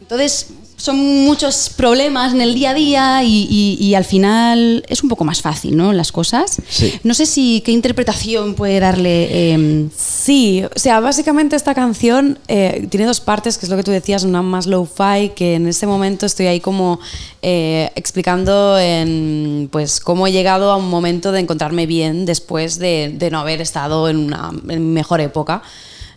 entonces, 0.00 0.48
son 0.78 0.96
muchos 1.24 1.70
problemas 1.76 2.32
en 2.32 2.40
el 2.40 2.54
día 2.54 2.70
a 2.70 2.74
día 2.74 3.22
y, 3.24 3.46
y- 3.50 3.84
y 3.84 3.94
al 3.94 4.04
final 4.04 4.84
es 4.88 5.02
un 5.02 5.08
poco 5.10 5.24
más 5.24 5.42
fácil, 5.42 5.76
¿no? 5.76 5.92
Las 5.92 6.12
cosas. 6.12 6.56
Sí. 6.70 6.94
No 7.02 7.12
sé 7.14 7.26
si 7.26 7.60
qué 7.64 7.72
interpretación 7.72 8.54
puede 8.54 8.80
darle. 8.80 9.28
eh, 9.30 9.88
Sí, 9.96 10.62
o 10.64 10.78
sea, 10.78 11.00
básicamente 11.00 11.56
esta 11.56 11.74
canción 11.74 12.38
eh, 12.48 12.86
tiene 12.90 13.06
dos 13.06 13.18
partes, 13.20 13.58
que 13.58 13.66
es 13.66 13.70
lo 13.70 13.76
que 13.76 13.82
tú 13.82 13.90
decías, 13.90 14.22
una 14.24 14.40
más 14.40 14.66
low-fi, 14.66 15.30
que 15.34 15.54
en 15.56 15.66
este 15.66 15.86
momento 15.86 16.26
estoy 16.26 16.46
ahí 16.46 16.60
como 16.60 17.00
eh, 17.42 17.90
explicando 17.96 18.78
en, 18.78 19.68
pues, 19.72 20.00
cómo 20.00 20.26
he 20.26 20.32
llegado 20.32 20.70
a 20.70 20.76
un 20.76 20.88
momento 20.88 21.32
de 21.32 21.40
encontrarme 21.40 21.86
bien 21.86 22.24
después 22.24 22.78
de, 22.78 23.12
de 23.18 23.30
no 23.30 23.40
haber 23.40 23.60
estado 23.60 24.08
en 24.08 24.16
una 24.18 24.50
en 24.68 24.92
mejor 24.92 25.20
época. 25.20 25.62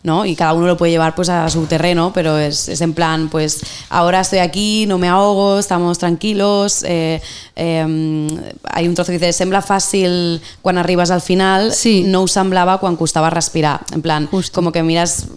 ¿No? 0.03 0.25
Y 0.25 0.35
cada 0.35 0.53
uno 0.53 0.67
lo 0.67 0.77
puede 0.77 0.91
llevar 0.91 1.15
pues 1.15 1.29
a 1.29 1.49
su 1.49 1.65
terreno, 1.65 2.11
pero 2.13 2.37
es, 2.37 2.67
es 2.69 2.81
en 2.81 2.93
plan, 2.93 3.29
pues 3.29 3.61
ahora 3.89 4.21
estoy 4.21 4.39
aquí, 4.39 4.85
no 4.87 4.97
me 4.97 5.07
ahogo, 5.07 5.59
estamos 5.59 5.97
tranquilos. 5.97 6.83
eh, 6.87 7.21
eh, 7.55 8.51
hay 8.63 8.87
un 8.87 8.95
trozo 8.95 9.11
que 9.11 9.19
dice, 9.19 9.33
sembla 9.33 9.61
fàcil 9.61 10.41
quan 10.61 10.77
arribes 10.77 11.11
al 11.11 11.21
final, 11.21 11.71
Sí. 11.73 12.03
no 12.07 12.21
ho 12.23 12.27
semblava 12.27 12.79
quan 12.79 12.95
costava 12.95 13.29
respirar. 13.29 13.81
En 13.93 14.01
plan, 14.01 14.27
como 14.51 14.71
que 14.71 14.81
miras 14.83 15.27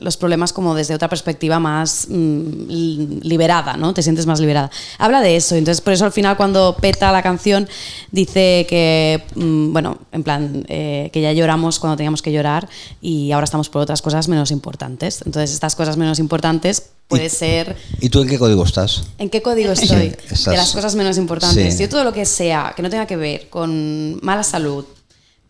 los 0.00 0.16
problemas 0.16 0.52
como 0.52 0.74
desde 0.74 0.94
otra 0.94 1.08
perspectiva 1.08 1.58
más 1.58 2.06
mm, 2.10 2.68
li- 2.68 3.20
liberada, 3.22 3.76
¿no? 3.76 3.94
Te 3.94 4.02
sientes 4.02 4.26
más 4.26 4.40
liberada. 4.40 4.70
Habla 4.98 5.20
de 5.22 5.36
eso, 5.36 5.54
entonces 5.54 5.80
por 5.80 5.92
eso 5.92 6.04
al 6.04 6.12
final 6.12 6.36
cuando 6.36 6.76
peta 6.80 7.10
la 7.12 7.22
canción 7.22 7.68
dice 8.10 8.66
que, 8.68 9.22
mm, 9.36 9.72
bueno, 9.72 9.98
en 10.12 10.22
plan, 10.22 10.64
eh, 10.68 11.08
que 11.12 11.20
ya 11.22 11.32
lloramos 11.32 11.78
cuando 11.78 11.96
teníamos 11.96 12.20
que 12.22 12.32
llorar 12.32 12.68
y 13.00 13.32
ahora 13.32 13.44
estamos 13.44 13.68
por 13.70 13.82
otras 13.82 14.02
cosas 14.02 14.09
menos 14.28 14.50
importantes. 14.50 15.22
Entonces 15.26 15.52
estas 15.52 15.74
cosas 15.76 15.96
menos 15.96 16.18
importantes 16.18 16.82
puede 17.08 17.28
ser... 17.28 17.76
¿Y 18.00 18.08
tú 18.08 18.20
en 18.22 18.28
qué 18.28 18.38
código 18.38 18.64
estás? 18.64 19.02
¿En 19.18 19.30
qué 19.30 19.42
código 19.42 19.72
estoy? 19.72 20.14
estás- 20.30 20.44
De 20.46 20.56
las 20.56 20.72
cosas 20.72 20.94
menos 20.94 21.18
importantes. 21.18 21.74
Sí. 21.74 21.80
Yo 21.82 21.88
todo 21.88 22.04
lo 22.04 22.12
que 22.12 22.24
sea 22.26 22.72
que 22.76 22.82
no 22.82 22.90
tenga 22.90 23.06
que 23.06 23.16
ver 23.16 23.48
con 23.48 24.18
mala 24.22 24.42
salud, 24.42 24.84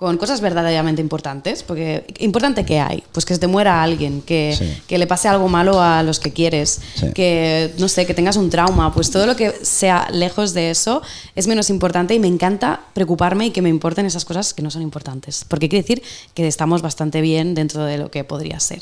con 0.00 0.16
cosas 0.16 0.40
verdaderamente 0.40 1.02
importantes, 1.02 1.62
porque 1.62 2.06
importante 2.20 2.64
que 2.64 2.80
hay, 2.80 3.04
pues 3.12 3.26
que 3.26 3.34
se 3.34 3.40
te 3.40 3.46
muera 3.46 3.82
alguien, 3.82 4.22
que, 4.22 4.54
Sí. 4.58 4.82
que 4.86 4.96
le 4.96 5.06
pase 5.06 5.28
algo 5.28 5.46
malo 5.46 5.78
a 5.80 6.02
los 6.02 6.18
que 6.18 6.32
quieres, 6.32 6.80
Sí. 6.94 7.12
que 7.12 7.74
no 7.78 7.86
sé, 7.86 8.06
que 8.06 8.14
tengas 8.14 8.36
un 8.38 8.48
trauma, 8.48 8.94
pues 8.94 9.10
todo 9.10 9.26
lo 9.26 9.36
que 9.36 9.52
sea 9.62 10.08
lejos 10.10 10.54
de 10.54 10.70
eso 10.70 11.02
es 11.36 11.46
menos 11.46 11.68
importante 11.68 12.14
y 12.14 12.18
me 12.18 12.28
encanta 12.28 12.80
preocuparme 12.94 13.46
y 13.46 13.50
que 13.50 13.60
me 13.60 13.68
importen 13.68 14.06
esas 14.06 14.24
cosas 14.24 14.54
que 14.54 14.62
no 14.62 14.70
son 14.70 14.80
importantes, 14.80 15.44
porque 15.46 15.68
quiere 15.68 15.82
decir 15.82 16.02
que 16.32 16.48
estamos 16.48 16.80
bastante 16.80 17.20
bien 17.20 17.54
dentro 17.54 17.84
de 17.84 17.98
lo 17.98 18.10
que 18.10 18.24
podría 18.24 18.58
ser. 18.58 18.80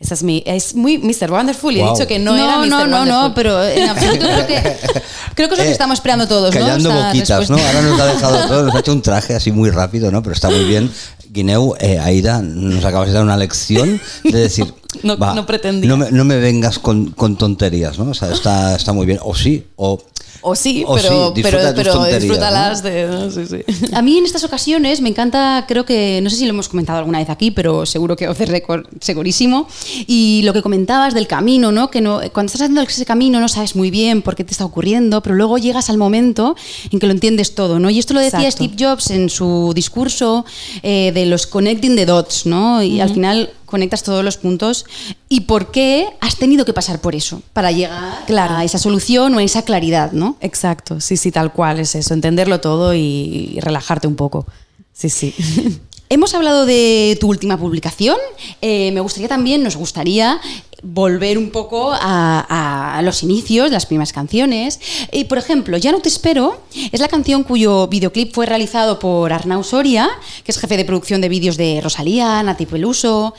Esa 0.00 0.14
es 0.14 0.22
mi 0.22 0.42
es 0.46 0.74
muy 0.74 0.96
Mr. 0.96 1.30
Wonderful 1.30 1.76
y 1.76 1.80
he 1.80 1.84
dicho 1.92 2.06
que 2.06 2.18
no, 2.18 2.34
no, 2.34 2.42
era 2.42 2.56
Mr. 2.58 2.68
no, 2.68 2.86
no, 2.86 2.96
Wonderful. 2.98 3.08
no, 3.28 3.34
pero 3.34 3.62
en 3.62 3.88
absoluto 3.88 4.24
creo 4.26 4.46
que, 4.46 4.54
creo 5.34 5.48
que 5.48 5.54
es 5.54 5.58
lo 5.58 5.64
que 5.64 5.68
Eh, 5.68 5.72
estamos 5.72 5.98
esperando 5.98 6.26
todos, 6.26 6.54
¿no? 6.54 6.60
Callando 6.60 6.88
Esta 6.90 7.06
boquitas, 7.06 7.50
¿no? 7.50 7.56
respuesta. 7.56 7.78
Ahora 7.78 7.90
nos 7.90 8.00
ha 8.00 8.06
dejado 8.06 8.48
todo, 8.48 8.62
nos 8.64 8.74
ha 8.74 8.78
hecho 8.80 8.92
un 8.92 9.02
traje 9.02 9.34
así 9.34 9.52
muy 9.52 9.68
rápido, 9.70 10.10
¿no? 10.10 10.22
Pero 10.22 10.32
está 10.34 10.48
muy 10.48 10.64
bien. 10.64 10.90
Guineu, 11.32 11.74
eh, 11.78 11.98
Aida, 12.00 12.40
nos 12.42 12.84
acabas 12.84 13.08
de 13.08 13.14
dar 13.14 13.22
una 13.22 13.36
lección 13.36 14.00
de 14.24 14.38
decir, 14.38 14.72
No- 15.04 15.16
va, 15.18 15.34
no 15.34 15.46
pretendía. 15.46 15.88
No 15.88 15.96
me, 15.96 16.10
no 16.10 16.24
me 16.24 16.38
vengas 16.38 16.78
con, 16.80 17.10
con 17.12 17.36
tonterías, 17.36 17.98
¿no? 17.98 18.10
O 18.10 18.14
sea, 18.14 18.32
está, 18.32 18.74
está 18.74 18.92
muy 18.92 19.06
bien. 19.06 19.18
O 19.22 19.34
sí, 19.36 19.66
o... 19.76 20.02
O 20.42 20.54
sí, 20.54 20.84
O 20.86 20.94
pero, 20.94 21.32
sí, 21.34 21.42
pero, 21.42 21.58
pero 21.74 22.04
disfrútalas 22.04 22.82
de. 22.82 23.06
¿no? 23.06 23.30
Sí, 23.30 23.46
sí. 23.46 23.64
A 23.92 24.02
mí 24.02 24.18
en 24.18 24.24
estas 24.24 24.44
ocasiones 24.44 25.00
me 25.00 25.08
encanta, 25.08 25.64
creo 25.68 25.84
que, 25.84 26.20
no 26.22 26.30
sé 26.30 26.36
si 26.36 26.44
lo 26.44 26.50
hemos 26.50 26.68
comentado 26.68 26.98
alguna 26.98 27.18
vez 27.18 27.28
aquí, 27.28 27.50
pero 27.50 27.86
seguro 27.86 28.16
que 28.16 28.26
hace 28.26 28.46
récord 28.46 28.86
segurísimo. 29.00 29.68
Y 30.06 30.42
lo 30.44 30.52
que 30.52 30.62
comentabas 30.62 31.14
del 31.14 31.26
camino, 31.26 31.72
¿no? 31.72 31.90
Que 31.90 32.00
no, 32.00 32.20
cuando 32.32 32.50
estás 32.50 32.62
haciendo 32.62 32.82
ese 32.82 33.04
camino 33.04 33.40
no 33.40 33.48
sabes 33.48 33.76
muy 33.76 33.90
bien 33.90 34.22
por 34.22 34.36
qué 34.36 34.44
te 34.44 34.52
está 34.52 34.64
ocurriendo, 34.64 35.22
pero 35.22 35.34
luego 35.34 35.58
llegas 35.58 35.90
al 35.90 35.98
momento 35.98 36.56
en 36.90 36.98
que 36.98 37.06
lo 37.06 37.12
entiendes 37.12 37.54
todo, 37.54 37.78
¿no? 37.78 37.90
Y 37.90 37.98
esto 37.98 38.14
lo 38.14 38.20
decía 38.20 38.40
Exacto. 38.40 38.64
Steve 38.64 38.76
Jobs 38.78 39.10
en 39.10 39.28
su 39.28 39.72
discurso 39.74 40.44
eh, 40.82 41.12
de 41.14 41.26
los 41.26 41.46
connecting 41.46 41.96
the 41.96 42.06
dots, 42.06 42.46
¿no? 42.46 42.82
Y 42.82 43.00
al 43.00 43.10
final 43.10 43.50
conectas 43.70 44.02
todos 44.02 44.22
los 44.24 44.36
puntos 44.36 44.84
y 45.28 45.40
por 45.42 45.70
qué 45.70 46.08
has 46.20 46.36
tenido 46.36 46.64
que 46.64 46.72
pasar 46.74 47.00
por 47.00 47.14
eso 47.14 47.42
para 47.52 47.70
llegar 47.72 48.24
Claro. 48.26 48.56
a 48.56 48.64
esa 48.64 48.78
solución 48.78 49.34
o 49.34 49.38
a 49.38 49.42
esa 49.42 49.62
claridad, 49.62 50.12
¿no? 50.12 50.36
Exacto, 50.40 51.00
sí, 51.00 51.16
sí, 51.16 51.30
tal 51.32 51.52
cual 51.52 51.80
es 51.80 51.94
eso, 51.94 52.12
entenderlo 52.12 52.60
todo 52.60 52.94
y, 52.94 53.52
y 53.54 53.60
relajarte 53.60 54.06
un 54.06 54.16
poco. 54.16 54.46
Sí, 54.92 55.08
sí. 55.08 55.34
Hemos 56.12 56.34
hablado 56.34 56.66
de 56.66 57.16
tu 57.20 57.28
última 57.28 57.56
publicación. 57.56 58.16
Eh, 58.60 58.90
me 58.90 58.98
gustaría 59.00 59.28
también, 59.28 59.62
nos 59.62 59.76
gustaría 59.76 60.40
volver 60.82 61.38
un 61.38 61.50
poco 61.50 61.92
a, 61.92 62.96
a 62.98 63.02
los 63.02 63.22
inicios, 63.22 63.70
las 63.70 63.86
primeras 63.86 64.12
canciones. 64.12 64.80
Y, 65.12 65.24
por 65.26 65.38
ejemplo, 65.38 65.76
Ya 65.76 65.92
no 65.92 66.00
te 66.00 66.08
espero 66.08 66.62
es 66.90 66.98
la 66.98 67.06
canción 67.06 67.44
cuyo 67.44 67.86
videoclip 67.86 68.34
fue 68.34 68.44
realizado 68.46 68.98
por 68.98 69.32
Arnau 69.32 69.62
Soria, 69.62 70.10
que 70.42 70.50
es 70.50 70.58
jefe 70.58 70.76
de 70.76 70.84
producción 70.84 71.20
de 71.20 71.28
vídeos 71.28 71.56
de 71.56 71.80
Rosalía, 71.80 72.42
Nati 72.42 72.66
Peluso. 72.66 73.32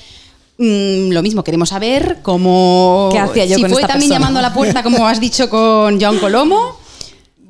Mm, 0.58 1.12
lo 1.12 1.22
mismo, 1.22 1.43
queremos 1.43 1.70
saber 1.70 2.20
cómo... 2.22 3.10
¿Qué 3.12 3.20
hacía 3.20 3.46
yo 3.46 3.55
si 3.55 3.62
con 3.62 3.72
fue 3.72 3.81
esta 3.81 3.93
también 3.93 4.10
persona? 4.10 4.25
llamando 4.25 4.39
a 4.39 4.43
la 4.43 4.53
puerta, 4.53 4.84
como 4.84 5.08
has 5.08 5.20
dicho 5.20 5.50
con 5.50 6.00
John 6.00 6.20
Colomo. 6.20 6.80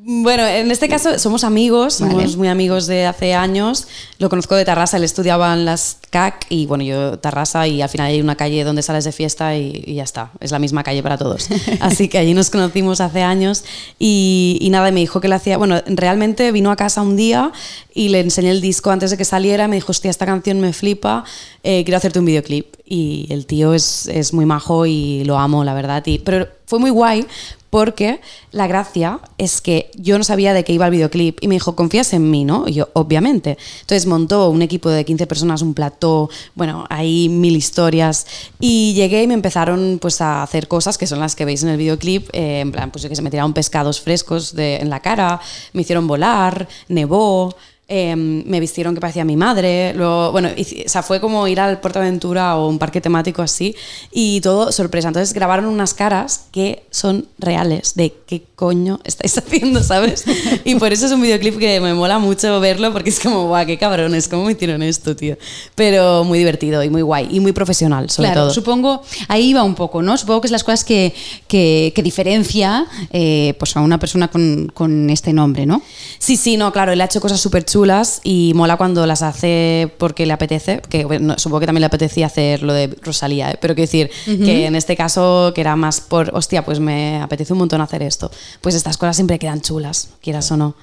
Bueno, 0.04 0.48
en 0.48 0.72
este 0.72 0.90
caso 0.90 1.20
somos 1.20 1.44
amigos, 1.44 2.00
Vale. 2.00 2.14
somos 2.14 2.36
muy 2.36 2.48
amigos 2.48 2.88
de 2.88 3.06
hace 3.06 3.36
años. 3.36 3.88
Lo 4.18 4.30
conozco 4.30 4.56
de 4.56 4.66
Tarrasa, 4.66 4.98
él 4.98 5.04
estudiaba 5.04 5.54
en 5.54 5.64
las 5.64 6.00
CAC 6.10 6.48
y 6.50 6.66
bueno, 6.66 6.84
yo 6.84 7.20
Tarrasa 7.20 7.68
y 7.68 7.84
al 7.84 7.90
final 7.90 8.08
hay 8.08 8.20
una 8.20 8.36
calle 8.36 8.64
donde 8.64 8.82
sales 8.82 9.04
de 9.04 9.12
fiesta 9.12 9.56
y, 9.56 9.84
y 9.86 9.94
ya 9.96 10.04
está, 10.04 10.32
es 10.40 10.50
la 10.50 10.58
misma 10.58 10.84
calle 10.84 11.04
para 11.04 11.20
todos. 11.20 11.48
Así 11.82 12.08
que 12.08 12.18
allí 12.18 12.34
nos 12.34 12.50
conocimos 12.50 13.00
hace 13.00 13.22
años 13.22 13.64
y, 14.00 14.58
y 14.60 14.72
nada, 14.72 14.90
me 14.90 15.02
dijo 15.02 15.22
que 15.22 15.28
le 15.28 15.36
hacía, 15.36 15.58
bueno, 15.60 15.80
realmente 15.86 16.52
vino 16.52 16.72
a 16.72 16.76
casa 16.76 17.04
un 17.04 17.16
día 17.16 17.52
y 17.94 18.10
le 18.10 18.22
enseñé 18.22 18.50
el 18.50 18.62
disco 18.62 18.90
antes 18.90 19.12
de 19.12 19.18
que 19.18 19.26
saliera, 19.26 19.68
me 19.68 19.76
dijo, 19.76 19.92
hostia, 19.92 20.10
esta 20.10 20.26
canción 20.26 20.60
me 20.62 20.74
flipa, 20.74 21.26
eh, 21.62 21.84
quiero 21.84 21.98
hacerte 21.98 22.18
un 22.18 22.26
videoclip. 22.26 22.76
Y 22.86 23.28
el 23.30 23.46
tío 23.46 23.74
es, 23.74 24.08
es 24.08 24.34
muy 24.34 24.46
majo 24.46 24.86
y 24.86 25.24
lo 25.26 25.38
amo, 25.38 25.64
la 25.64 25.74
verdad. 25.74 26.04
Y, 26.08 26.20
pero 26.20 26.48
fue 26.66 26.80
muy 26.80 26.90
guay 26.90 27.26
porque 27.72 28.20
la 28.52 28.68
gracia 28.68 29.20
es 29.40 29.62
que 29.62 29.90
yo 29.96 30.18
no 30.18 30.24
sabía 30.24 30.54
de 30.54 30.64
qué 30.64 30.74
iba 30.74 30.86
el 30.86 30.92
videoclip 30.92 31.40
y 31.42 31.48
me 31.48 31.56
dijo, 31.56 31.76
confías 31.76 32.14
en 32.14 32.30
mí, 32.30 32.44
¿no? 32.44 32.68
Y 32.68 32.74
yo, 32.74 32.90
obviamente. 32.94 33.58
Entonces 33.80 34.06
montó 34.06 34.50
un 34.50 34.62
equipo 34.62 34.90
de 34.90 35.06
15 35.06 35.26
personas, 35.26 35.62
un 35.62 35.74
plató, 35.74 36.30
bueno, 36.54 36.86
hay 36.90 37.30
mil 37.30 37.56
historias 37.56 38.28
y 38.60 38.94
llegué 38.94 39.24
y 39.24 39.28
me 39.28 39.34
empezaron 39.34 40.00
pues 40.02 40.20
a 40.20 40.44
hacer 40.44 40.68
cosas 40.68 40.98
que 40.98 41.08
son 41.08 41.22
las 41.22 41.36
que 41.36 41.46
veis 41.46 41.64
en 41.64 41.70
el 41.70 41.78
videoclip, 41.78 42.30
eh, 42.34 42.60
en 42.60 42.74
plan, 42.74 42.92
pues 42.92 43.08
que 43.08 43.16
se 43.16 43.22
me 43.22 43.32
tiraron 43.32 43.54
pescados 43.54 44.02
frescos 44.02 44.54
de, 44.54 44.76
en 44.76 44.90
la 44.90 45.00
cara, 45.00 45.40
me 45.72 45.84
hicieron 45.84 46.08
volar, 46.08 46.68
nevó, 46.90 47.56
eh, 47.94 48.16
me 48.16 48.62
vistieron 48.62 48.96
que 48.96 49.02
parecía 49.02 49.26
mi 49.26 49.36
madre. 49.36 49.94
Luego, 49.94 50.32
bueno, 50.32 50.48
o 50.48 50.90
sea, 50.90 51.04
fue 51.04 51.20
como 51.20 51.46
ir 51.50 51.60
al 51.60 51.82
Portaventura 51.82 52.56
o 52.56 52.70
un 52.70 52.80
parque 52.80 53.02
temático 53.02 53.42
así 53.42 53.76
y 54.12 54.40
todo 54.40 54.72
sorpresa. 54.72 55.10
Entonces 55.10 55.34
grabaron 55.34 55.66
unas 55.66 55.94
caras 55.94 56.46
que 56.54 56.84
son 56.90 57.28
reales, 57.38 57.96
de 57.96 58.14
qué 58.26 58.44
coño 58.62 59.00
estáis 59.04 59.36
haciendo, 59.40 59.82
¿sabes? 59.82 60.24
Y 60.64 60.76
por 60.76 60.94
eso 60.94 61.08
es 61.08 61.12
un 61.12 61.20
videoclip 61.20 61.58
que 61.58 61.82
me 61.82 61.96
mola 61.96 62.20
mucho 62.20 62.60
verlo 62.60 62.94
porque 62.94 63.10
es 63.10 63.20
como, 63.20 63.48
guau, 63.48 63.66
qué 63.66 63.80
cabrones, 63.80 64.28
¿cómo 64.28 64.46
me 64.46 64.52
hicieron 64.52 64.84
esto, 64.84 65.16
tío? 65.16 65.36
Pero 65.74 66.24
muy 66.24 66.38
divertido 66.38 66.84
y 66.84 66.90
muy 66.92 67.02
guay 67.02 67.28
y 67.32 67.40
muy 67.40 67.54
profesional, 67.54 68.12
sobre 68.12 68.28
claro, 68.28 68.42
todo. 68.42 68.54
supongo, 68.54 69.02
ahí 69.30 69.52
va 69.52 69.64
un 69.64 69.74
poco, 69.74 70.04
¿no? 70.04 70.16
Supongo 70.16 70.42
que 70.42 70.48
es 70.48 70.52
las 70.52 70.64
cosas 70.64 70.84
que, 70.84 71.12
que, 71.48 71.92
que 71.96 72.04
diferencia 72.04 72.86
eh, 73.10 73.56
pues 73.58 73.76
a 73.76 73.82
una 73.82 73.98
persona 73.98 74.28
con, 74.28 74.72
con 74.72 75.10
este 75.10 75.34
nombre, 75.34 75.66
¿no? 75.66 75.82
Sí, 76.20 76.38
sí, 76.38 76.56
no, 76.56 76.72
claro, 76.72 76.92
él 76.92 77.02
ha 77.02 77.06
hecho 77.06 77.20
cosas 77.20 77.42
súper 77.42 77.66
chulas 77.66 78.22
y 78.24 78.52
mola 78.54 78.78
cuando 78.78 79.08
las 79.08 79.24
hace 79.24 79.92
porque 79.98 80.28
le 80.28 80.34
apetece, 80.34 80.84
que 80.88 81.06
bueno, 81.06 81.34
supongo 81.40 81.62
que 81.62 81.66
también 81.66 81.82
le 81.82 81.88
apetecía 81.88 82.28
hacer 82.28 82.62
lo 82.62 82.74
de 82.74 82.96
Rosalía, 83.02 83.50
¿eh? 83.50 83.58
pero 83.60 83.74
quiero 83.74 83.90
decir 83.90 84.12
que 84.26 84.68
en 84.68 84.76
este 84.76 84.96
caso, 84.96 85.52
que 85.56 85.62
era 85.62 85.76
más 85.76 86.00
por, 86.00 86.30
hostia, 86.36 86.64
pues 86.64 86.80
me 86.80 87.20
apetece 87.20 87.54
un 87.54 87.60
montón 87.60 87.82
hacer 87.82 88.04
esto. 88.04 88.30
Pues 88.60 88.76
estas 88.76 88.98
cosas 88.98 89.16
siempre 89.16 89.40
quedan 89.40 89.62
chulas, 89.62 90.10
quieras 90.22 90.52
o 90.52 90.58
no. 90.58 90.76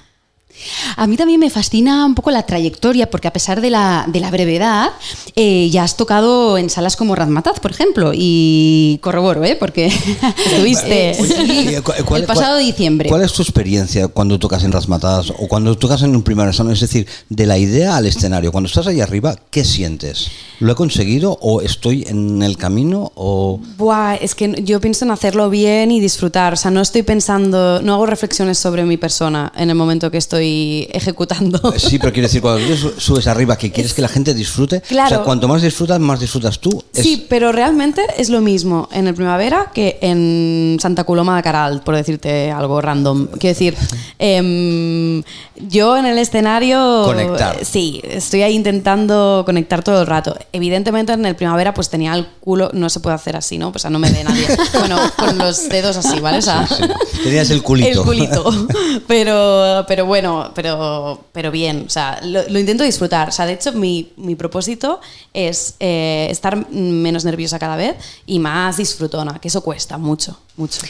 A 0.97 1.07
mí 1.07 1.15
también 1.15 1.39
me 1.39 1.49
fascina 1.49 2.05
un 2.05 2.15
poco 2.15 2.31
la 2.31 2.43
trayectoria, 2.43 3.09
porque 3.09 3.27
a 3.29 3.33
pesar 3.33 3.61
de 3.61 3.69
la, 3.69 4.05
de 4.07 4.19
la 4.19 4.29
brevedad, 4.29 4.89
eh, 5.35 5.69
ya 5.71 5.83
has 5.83 5.95
tocado 5.95 6.57
en 6.57 6.69
salas 6.69 6.95
como 6.97 7.15
Razmataz, 7.15 7.59
por 7.61 7.71
ejemplo, 7.71 8.11
y 8.13 8.99
corroboro, 9.01 9.43
¿eh? 9.45 9.55
porque 9.57 9.85
estuviste 10.45 11.15
Oye, 11.19 11.77
¿y 11.77 11.81
cu- 11.81 11.91
cuál- 12.05 12.21
el 12.21 12.27
pasado 12.27 12.55
cuál- 12.55 12.65
diciembre. 12.65 13.09
¿Cuál 13.09 13.21
es 13.23 13.31
tu 13.33 13.41
experiencia 13.41 14.07
cuando 14.09 14.37
tocas 14.39 14.63
en 14.63 14.71
Rasmatadas 14.71 15.29
o 15.31 15.47
cuando 15.47 15.77
tocas 15.77 16.01
en 16.03 16.15
un 16.15 16.23
primer 16.23 16.53
son? 16.53 16.71
Es 16.71 16.79
decir, 16.81 17.07
de 17.29 17.45
la 17.45 17.57
idea 17.57 17.95
al 17.95 18.05
escenario. 18.05 18.51
Cuando 18.51 18.67
estás 18.67 18.87
ahí 18.87 18.99
arriba, 19.01 19.35
¿qué 19.51 19.63
sientes? 19.63 20.27
¿Lo 20.59 20.73
he 20.73 20.75
conseguido 20.75 21.37
o 21.41 21.61
estoy 21.61 22.05
en 22.09 22.41
el 22.43 22.57
camino 22.57 23.11
o...? 23.15 23.61
Buah, 23.77 24.15
es 24.15 24.35
que 24.35 24.61
yo 24.63 24.81
pienso 24.81 25.05
en 25.05 25.11
hacerlo 25.11 25.49
bien 25.49 25.91
y 25.91 26.01
disfrutar. 26.01 26.53
O 26.53 26.57
sea, 26.57 26.69
no 26.71 26.81
estoy 26.81 27.03
pensando, 27.03 27.81
no 27.81 27.93
hago 27.93 28.05
reflexiones 28.05 28.57
sobre 28.57 28.83
mi 28.83 28.97
persona 28.97 29.53
en 29.55 29.69
el 29.69 29.75
momento 29.75 30.11
que 30.11 30.17
estoy 30.17 30.38
ejecutando. 30.43 31.73
Sí, 31.77 31.99
pero 31.99 32.11
quiero 32.13 32.27
decir, 32.27 32.41
cuando 32.41 32.65
tú 32.67 32.75
su- 32.75 32.99
subes 32.99 33.27
arriba, 33.27 33.57
que 33.57 33.71
quieres 33.71 33.93
que 33.93 34.01
la 34.01 34.07
gente 34.07 34.33
disfrute, 34.33 34.81
Claro. 34.81 35.07
o 35.07 35.09
sea, 35.09 35.19
cuanto 35.23 35.47
más 35.47 35.61
disfrutas, 35.61 35.99
más 35.99 36.19
disfrutas 36.19 36.59
tú. 36.59 36.83
Es- 36.93 37.03
Sí, 37.03 37.25
pero 37.29 37.51
realmente 37.51 38.01
es 38.17 38.29
lo 38.29 38.41
mismo 38.41 38.87
en 38.91 39.07
el 39.07 39.13
primavera 39.15 39.71
que 39.73 39.97
en 40.01 40.77
Santa 40.81 41.03
Coloma 41.03 41.35
de 41.37 41.43
Caral, 41.43 41.81
por 41.83 41.95
decirte 41.95 42.51
algo 42.51 42.79
random. 42.81 43.27
Quiero 43.39 43.53
decir, 43.53 43.75
em, 44.17 45.23
yo 45.67 45.97
en 45.97 46.05
el 46.05 46.17
escenario. 46.17 47.03
Conectar. 47.05 47.63
Sí, 47.65 48.01
estoy 48.03 48.41
ahí 48.43 48.55
intentando 48.55 49.43
conectar 49.45 49.83
todo 49.83 50.01
el 50.01 50.07
rato. 50.07 50.35
Evidentemente 50.53 51.13
en 51.13 51.25
el 51.25 51.35
primavera 51.35 51.73
pues 51.73 51.89
tenía 51.89 52.13
el 52.13 52.27
culo, 52.39 52.69
no 52.73 52.89
se 52.89 52.99
puede 52.99 53.15
hacer 53.15 53.35
así, 53.35 53.57
¿no? 53.57 53.71
Pues, 53.71 53.79
O 53.79 53.83
sea, 53.83 53.89
no 53.91 53.99
me 53.99 54.11
ve 54.11 54.23
nadie. 54.25 54.45
bueno, 54.79 54.97
con 55.17 55.37
los 55.37 55.69
dedos 55.69 55.95
así, 55.97 56.19
¿vale? 56.19 56.39
O 56.39 56.41
sea, 56.41 56.67
Sí, 56.67 56.83
Tenías 57.23 57.49
el 57.49 57.63
culito. 57.63 57.89
el 58.01 58.05
culito. 58.05 58.67
Pero, 59.07 59.85
pero 59.87 60.05
bueno, 60.05 60.28
pero, 60.55 61.25
pero 61.31 61.51
bien. 61.51 61.83
O 61.87 61.89
sea, 61.89 62.19
lo, 62.23 62.59
intento 62.59 62.83
disfrutar. 62.83 63.29
O 63.29 63.31
sea, 63.31 63.45
de 63.45 63.53
hecho, 63.53 63.71
mi, 63.73 64.11
mi 64.17 64.35
propósito 64.35 64.99
es 65.33 65.75
eh, 65.79 66.27
estar 66.29 66.69
menos 66.71 67.25
nerviosa 67.25 67.59
cada 67.59 67.75
vez 67.75 67.95
y 68.25 68.39
más 68.39 68.77
disfrutona, 68.77 69.39
que 69.39 69.47
eso 69.47 69.61
cuesta 69.61 69.97
mucho, 69.97 70.39
mucho. 70.57 70.81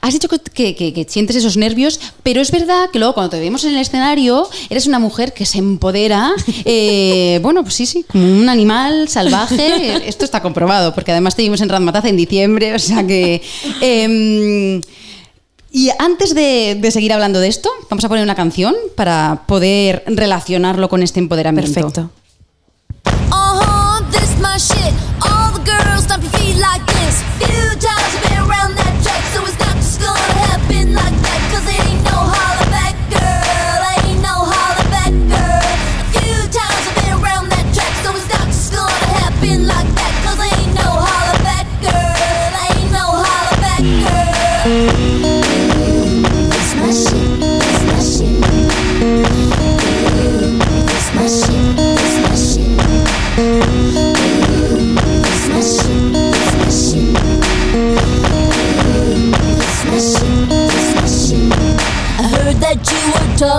Has 0.00 0.12
dicho 0.14 0.28
que- 0.28 0.74
que 0.74 1.06
sientes 1.08 1.36
esos 1.36 1.56
nervios, 1.56 2.00
pero 2.22 2.40
es 2.40 2.50
verdad 2.50 2.90
que 2.90 2.98
luego 2.98 3.14
cuando 3.14 3.30
te 3.30 3.40
vemos 3.40 3.64
en 3.64 3.74
el 3.74 3.80
escenario, 3.80 4.48
eres 4.70 4.86
una 4.86 4.98
mujer 4.98 5.32
que 5.32 5.44
se 5.46 5.58
empodera, 5.58 6.32
eh, 6.64 7.38
bueno, 7.42 7.62
pues 7.62 7.74
sí, 7.74 7.86
sí, 7.86 8.04
como 8.10 8.24
un 8.24 8.48
animal 8.48 9.08
salvaje. 9.08 10.08
Esto 10.08 10.24
está 10.24 10.40
comprobado, 10.42 10.94
porque 10.94 11.12
además 11.12 11.34
te 11.36 11.42
vimos 11.42 11.60
en 11.60 11.68
Radmataz 11.68 12.04
en 12.06 12.16
diciembre, 12.16 12.74
o 12.74 12.78
sea 12.78 13.06
que... 13.06 13.42
em, 13.80 14.80
y 15.70 15.90
antes 15.98 16.34
de, 16.34 16.78
de 16.80 16.90
seguir 16.90 17.12
hablando 17.12 17.40
de 17.40 17.48
esto, 17.48 17.70
vamos 17.90 18.04
a 18.04 18.08
poner 18.08 18.24
una 18.24 18.34
canción 18.34 18.74
para 18.96 19.42
poder 19.46 20.02
relacionarlo 20.06 20.88
con 20.88 21.02
este 21.02 21.20
empoderamiento. 21.20 21.72
Perfecto. 21.72 22.10
This 24.10 24.38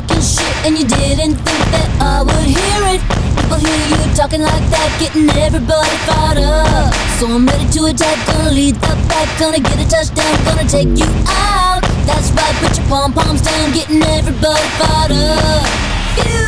talking 0.02 0.22
shit 0.22 0.56
and 0.64 0.78
you 0.80 0.86
didn't 0.88 1.36
think 1.44 1.64
that 1.76 1.90
I 2.00 2.24
would 2.24 2.48
hear 2.48 2.82
it. 2.96 3.04
People 3.36 3.60
hear 3.60 3.84
you 3.92 4.00
talking 4.16 4.40
like 4.40 4.64
that, 4.72 4.88
getting 4.96 5.28
everybody 5.36 5.92
fired 6.08 6.40
up. 6.40 6.96
So 7.20 7.28
I'm 7.28 7.44
ready 7.44 7.68
to 7.68 7.92
attack, 7.92 8.16
gonna 8.28 8.52
lead 8.52 8.76
the 8.80 8.96
pack, 9.12 9.28
gonna 9.36 9.60
get 9.60 9.76
a 9.76 9.88
touchdown, 9.92 10.32
gonna 10.48 10.64
take 10.64 10.88
you 10.96 11.10
out. 11.28 11.84
That's 12.08 12.32
right, 12.32 12.56
put 12.64 12.80
your 12.80 12.88
pom 12.88 13.12
poms 13.12 13.42
down, 13.44 13.76
getting 13.76 14.00
everybody 14.04 14.68
fired 14.80 15.12
up. 15.12 15.68
Few 16.16 16.48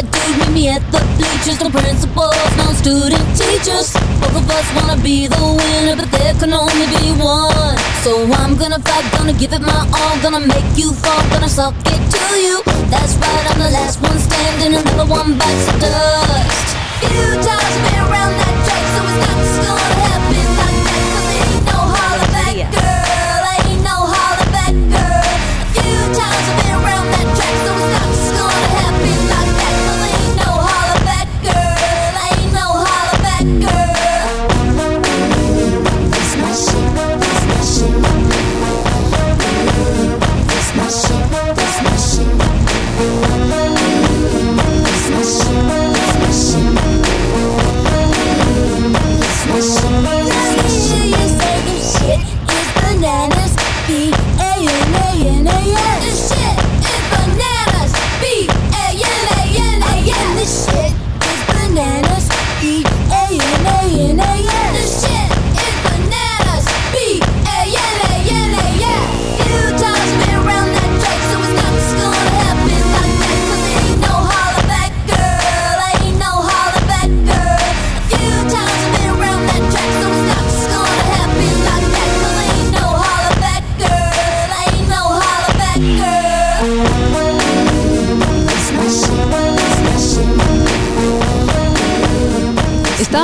Right, 0.00 0.12
dude, 0.12 0.38
meet 0.38 0.52
me 0.54 0.68
at 0.70 0.80
the 0.92 1.00
bleachers. 1.20 1.60
No 1.60 1.68
principals, 1.68 2.56
no 2.56 2.72
student 2.72 3.20
teachers. 3.36 3.92
Both 4.16 4.32
of 4.32 4.48
us 4.48 4.64
wanna 4.74 4.96
be 5.02 5.26
the 5.26 5.36
winner, 5.36 5.96
but 5.96 6.10
there 6.10 6.32
can 6.40 6.54
only 6.54 6.86
be 6.88 7.12
one. 7.20 7.76
So 8.00 8.24
I'm 8.40 8.56
gonna 8.56 8.78
fight, 8.78 9.04
gonna 9.12 9.34
give 9.34 9.52
it 9.52 9.60
my 9.60 9.84
all, 9.92 10.16
gonna 10.22 10.40
make 10.40 10.64
you 10.74 10.92
fall, 10.94 11.20
gonna 11.28 11.50
suck 11.50 11.74
it 11.84 12.00
to 12.16 12.22
you. 12.40 12.62
That's 12.88 13.14
right, 13.16 13.44
I'm 13.50 13.58
the 13.58 13.70
last 13.70 14.00
one 14.00 14.18
standing, 14.18 14.72
another 14.80 15.04
one 15.04 15.36
bites 15.36 15.66
the 15.66 15.76
dust. 15.84 16.68
Few 17.04 17.28
times 17.44 17.74
been 17.84 18.00
around 18.00 18.32
that 18.40 18.56
track, 18.64 18.84
so 18.94 19.00
it's 19.04 19.18
not 19.20 19.36
just 19.36 19.60
gonna 19.68 20.00
happen 20.00 20.09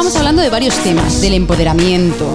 Estábamos 0.07 0.21
hablando 0.21 0.42
de 0.42 0.51
varios 0.51 0.75
temas, 0.85 1.21
del 1.21 1.35
empoderamiento, 1.35 2.33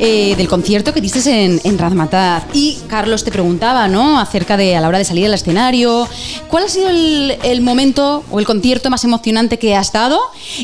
eh, 0.00 0.34
del 0.36 0.48
concierto 0.48 0.92
que 0.92 1.00
diste 1.00 1.20
en, 1.44 1.60
en 1.62 1.78
Razmataz. 1.78 2.42
Y 2.52 2.78
Carlos 2.88 3.22
te 3.22 3.30
preguntaba, 3.30 3.86
¿no? 3.86 4.18
Acerca 4.18 4.56
de 4.56 4.74
a 4.74 4.80
la 4.80 4.88
hora 4.88 4.98
de 4.98 5.04
salir 5.04 5.26
al 5.26 5.34
escenario, 5.34 6.08
¿cuál 6.48 6.64
ha 6.64 6.68
sido 6.68 6.88
el, 6.90 7.38
el 7.44 7.60
momento 7.60 8.24
o 8.28 8.40
el 8.40 8.44
concierto 8.44 8.90
más 8.90 9.04
emocionante 9.04 9.56
que 9.60 9.76
has 9.76 9.92
dado? 9.92 10.18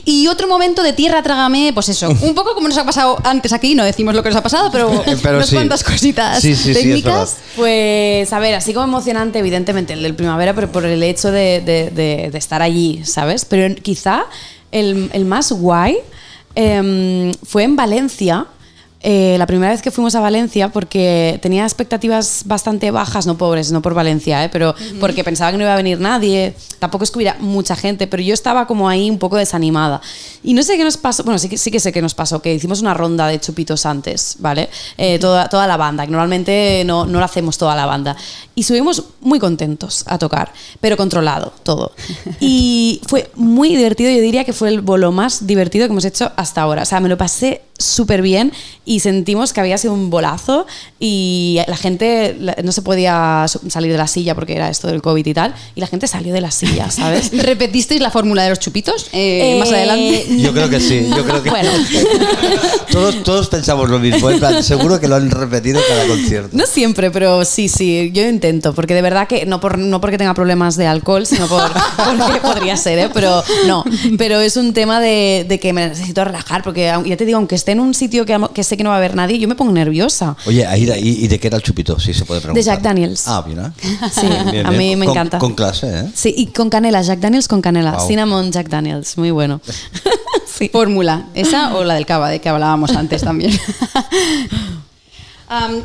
Y 0.05 0.27
otro 0.27 0.49
momento 0.49 0.83
de 0.83 0.93
tierra, 0.93 1.23
trágame, 1.23 1.71
pues 1.73 1.91
eso, 1.91 2.09
un 2.23 2.35
poco 2.35 2.55
como 2.57 2.67
nos 2.67 2.77
ha 2.79 2.85
pasado 2.85 3.19
antes 3.23 3.53
aquí, 3.53 3.77
no 3.77 3.85
decimos 3.85 4.17
lo 4.17 4.25
que 4.25 4.31
nos 4.31 4.39
ha 4.39 4.43
pasado, 4.43 4.73
pero, 4.73 4.91
Pero 5.23 5.37
unas 5.37 5.49
sí. 5.51 5.55
cuantas 5.55 5.85
cositas 5.85 6.41
Sí, 6.43 6.57
sí, 6.57 6.73
técnicas. 6.73 7.37
Pues, 7.55 8.33
a 8.33 8.41
ver, 8.41 8.57
así 8.57 8.73
como 8.75 8.85
emocionante, 8.87 9.39
evidentemente, 9.39 9.93
el 9.93 10.03
del 10.03 10.15
primavera, 10.17 10.55
pero 10.57 10.73
por 10.73 10.85
el 10.85 11.05
hecho 11.05 11.31
de, 11.31 11.61
de- 11.61 11.91
de- 11.91 12.31
de 12.33 12.39
estar 12.39 12.63
allí, 12.63 13.05
¿sabes? 13.05 13.45
Pero 13.45 13.73
quizá 13.77 14.25
el, 14.73 15.09
el 15.13 15.25
más 15.25 15.53
guay 15.53 15.99
em, 16.63 17.33
fue 17.45 17.63
en 17.63 17.77
Valencia. 17.77 18.47
eh, 19.01 19.37
la 19.39 19.47
primera 19.47 19.71
vez 19.71 19.81
que 19.81 19.93
fuimos 19.93 20.17
a 20.17 20.21
Valencia, 20.21 20.71
porque 20.73 21.39
tenía 21.41 21.63
expectativas 21.63 22.43
bastante 22.47 22.91
bajas, 22.91 23.29
no 23.29 23.39
pobres, 23.39 23.71
no 23.71 23.81
por 23.81 23.95
Valencia, 23.95 24.43
¿eh? 24.45 24.49
pero 24.49 24.75
porque 24.99 25.23
pensaba 25.23 25.53
que 25.53 25.57
no 25.57 25.63
iba 25.63 25.73
a 25.73 25.77
venir 25.77 26.01
nadie, 26.01 26.53
tampoco 26.81 27.05
es 27.05 27.13
que 27.13 27.19
hubiera 27.19 27.37
mucha 27.39 27.77
gente, 27.77 28.09
pero 28.09 28.25
yo 28.25 28.35
estaba 28.35 28.67
como 28.67 28.89
ahí 28.89 29.09
un 29.09 29.19
poco 29.21 29.37
desanimada. 29.37 30.01
Y 30.43 30.53
no 30.53 30.65
sé 30.65 30.77
qué 30.77 30.83
nos 30.83 30.97
pasó, 30.97 31.23
bueno, 31.23 31.39
sí, 31.39 31.49
que- 31.49 31.59
sí 31.59 31.71
que 31.71 31.79
sé 31.79 31.93
qué 31.93 32.03
nos 32.03 32.15
pasó, 32.15 32.43
que 32.43 32.53
hicimos 32.53 32.81
una 32.81 32.93
ronda 32.93 33.29
de 33.29 33.39
chupitos 33.39 33.87
antes, 33.87 34.35
¿vale? 34.41 34.69
Eh, 34.97 35.21
toda, 35.21 35.49
toda 35.49 35.69
la 35.69 35.77
banda, 35.77 36.05
que 36.05 36.11
normalmente 36.11 36.83
no, 36.85 37.07
no 37.07 37.21
lo 37.21 37.25
hacemos 37.25 37.57
toda 37.57 37.77
la 37.77 37.87
banda. 37.87 38.17
Y 38.59 38.65
subimos 38.65 39.05
muy 39.21 39.39
contentos 39.39 40.03
a 40.09 40.19
tocar, 40.19 40.53
pero 40.81 40.97
controlado 40.97 41.53
todo. 41.63 41.93
Y 42.41 43.01
fue 43.07 43.31
muy 43.37 43.69
divertido, 43.77 44.11
yo 44.11 44.21
diría 44.21 44.45
que 44.45 44.53
fue 44.53 44.69
el 44.69 44.81
bolo 44.81 45.13
más 45.13 45.47
divertido 45.47 45.87
que 45.87 45.93
hemos 45.93 46.05
hecho 46.05 46.33
hasta 46.35 46.63
ahora. 46.63 46.83
O 46.83 46.85
sea, 46.85 46.99
me 46.99 47.09
lo 47.09 47.17
pasé 47.17 47.63
súper 47.79 48.23
bien 48.23 48.53
y 48.85 48.99
sentimos 49.01 49.53
que 49.53 49.61
había 49.61 49.79
sido 49.79 49.95
un 49.95 50.11
bolazo 50.11 50.67
y 50.99 51.61
la 51.69 51.77
gente 51.77 52.37
no 52.65 52.73
se 52.73 52.83
podía 52.83 53.47
salir 53.69 53.93
de 53.93 53.99
la 53.99 54.09
silla 54.09 54.35
porque 54.35 54.55
era 54.57 54.69
esto 54.69 54.89
del 54.89 55.01
COVID 55.01 55.25
y 55.25 55.35
tal, 55.35 55.55
y 55.77 55.81
la 55.81 55.87
gente 55.87 56.09
salió 56.09 56.33
de 56.35 56.41
la 56.41 56.51
silla, 56.51 56.91
¿sabes? 56.91 57.31
¿Repetisteis 57.33 58.01
la 58.01 58.11
fórmula 58.11 58.43
de 58.43 58.51
los 58.51 58.59
chupitos 58.59 59.07
eh, 59.13 59.57
más 59.61 59.71
Eh, 59.71 59.77
adelante? 59.77 60.27
Yo 60.39 60.53
creo 60.53 60.69
que 60.69 60.81
sí, 60.81 61.07
yo 61.17 61.25
creo 61.25 61.43
que 61.43 61.51
Bueno. 61.51 61.71
todos, 62.91 63.23
todos 63.23 63.49
pensamos 63.49 63.89
lo 63.89 64.01
mismo, 64.01 64.29
en 64.31 64.41
plan, 64.41 64.63
seguro 64.65 64.99
que 65.01 65.07
lo 65.07 65.15
han 65.15 65.31
repetido 65.31 65.81
cada 65.89 66.07
concierto. 66.09 66.57
No 66.57 66.67
siempre, 66.67 67.13
pero 67.13 67.45
sí, 67.45 67.69
sí, 67.69 68.11
yo 68.13 68.23
intento, 68.49 68.75
porque 68.75 68.95
de 68.95 69.03
verdad 69.03 69.27
que 69.29 69.45
no, 69.47 69.61
por, 69.61 69.79
no 69.79 70.01
porque 70.01 70.17
tenga 70.19 70.33
problemas 70.35 70.77
de 70.77 70.87
alcohol, 70.87 71.27
sino 71.27 71.47
por, 71.47 71.63
porque 72.19 72.41
podría 72.41 72.77
ser, 72.77 72.99
¿eh? 72.99 73.11
pero 73.13 73.43
no, 73.67 73.85
pero 74.17 74.41
es 74.41 74.57
un 74.57 74.73
tema 74.73 75.01
de, 75.01 75.45
de 75.49 75.61
que 75.61 75.73
me 75.73 75.89
necesito 75.89 76.25
relajar, 76.25 76.63
porque 76.63 76.93
ya 77.05 77.17
te 77.17 77.25
digo, 77.27 77.37
aunque 77.39 77.55
esté 77.55 77.73
en 77.73 77.81
un 77.81 77.95
sitio 77.95 78.25
que, 78.25 78.39
que 78.55 78.65
sé 78.65 78.77
que 78.77 78.85
no 78.85 78.91
va 78.91 78.97
a 78.97 78.99
haber 78.99 79.15
nadie, 79.15 79.39
yo 79.39 79.49
me 79.49 79.55
pongo 79.55 79.73
nerviosa. 79.73 80.37
Oye, 80.47 80.67
Aida, 80.67 80.97
¿y, 80.99 81.09
y 81.25 81.29
de 81.29 81.39
qué 81.39 81.49
era 81.49 81.57
el 81.57 81.63
chupito? 81.63 81.99
Si 82.01 82.15
se 82.15 82.25
puede 82.25 82.41
preguntar. 82.41 82.65
Jack 82.65 82.81
Daniels. 82.83 83.25
Ah, 83.29 83.45
mira. 83.47 83.73
Sí, 84.13 84.27
Bien, 84.53 84.67
a 84.67 84.71
bien. 84.71 84.79
mí 84.79 84.97
me 84.97 85.07
Con- 85.07 85.15
encanta. 85.17 85.39
Con 85.39 85.55
clase, 85.55 85.87
¿eh? 86.01 86.05
Sí, 86.15 86.35
y 86.37 86.47
con 86.47 86.71
canela, 86.71 87.03
Jack 87.03 87.19
Daniels 87.21 87.49
con 87.49 87.61
canela, 87.61 87.93
Wow. 87.93 88.07
cinnamon 88.09 88.53
Jack 88.53 88.69
Daniels, 88.69 89.17
muy 89.19 89.31
bueno. 89.31 89.61
sí. 90.59 90.69
Fórmula, 90.73 91.27
esa 91.35 91.75
o 91.75 91.85
la 91.85 91.95
del 91.95 92.07
cava, 92.07 92.29
de 92.31 92.41
que 92.41 92.49
hablábamos 92.49 92.91
antes 92.93 93.23
también. 93.23 93.53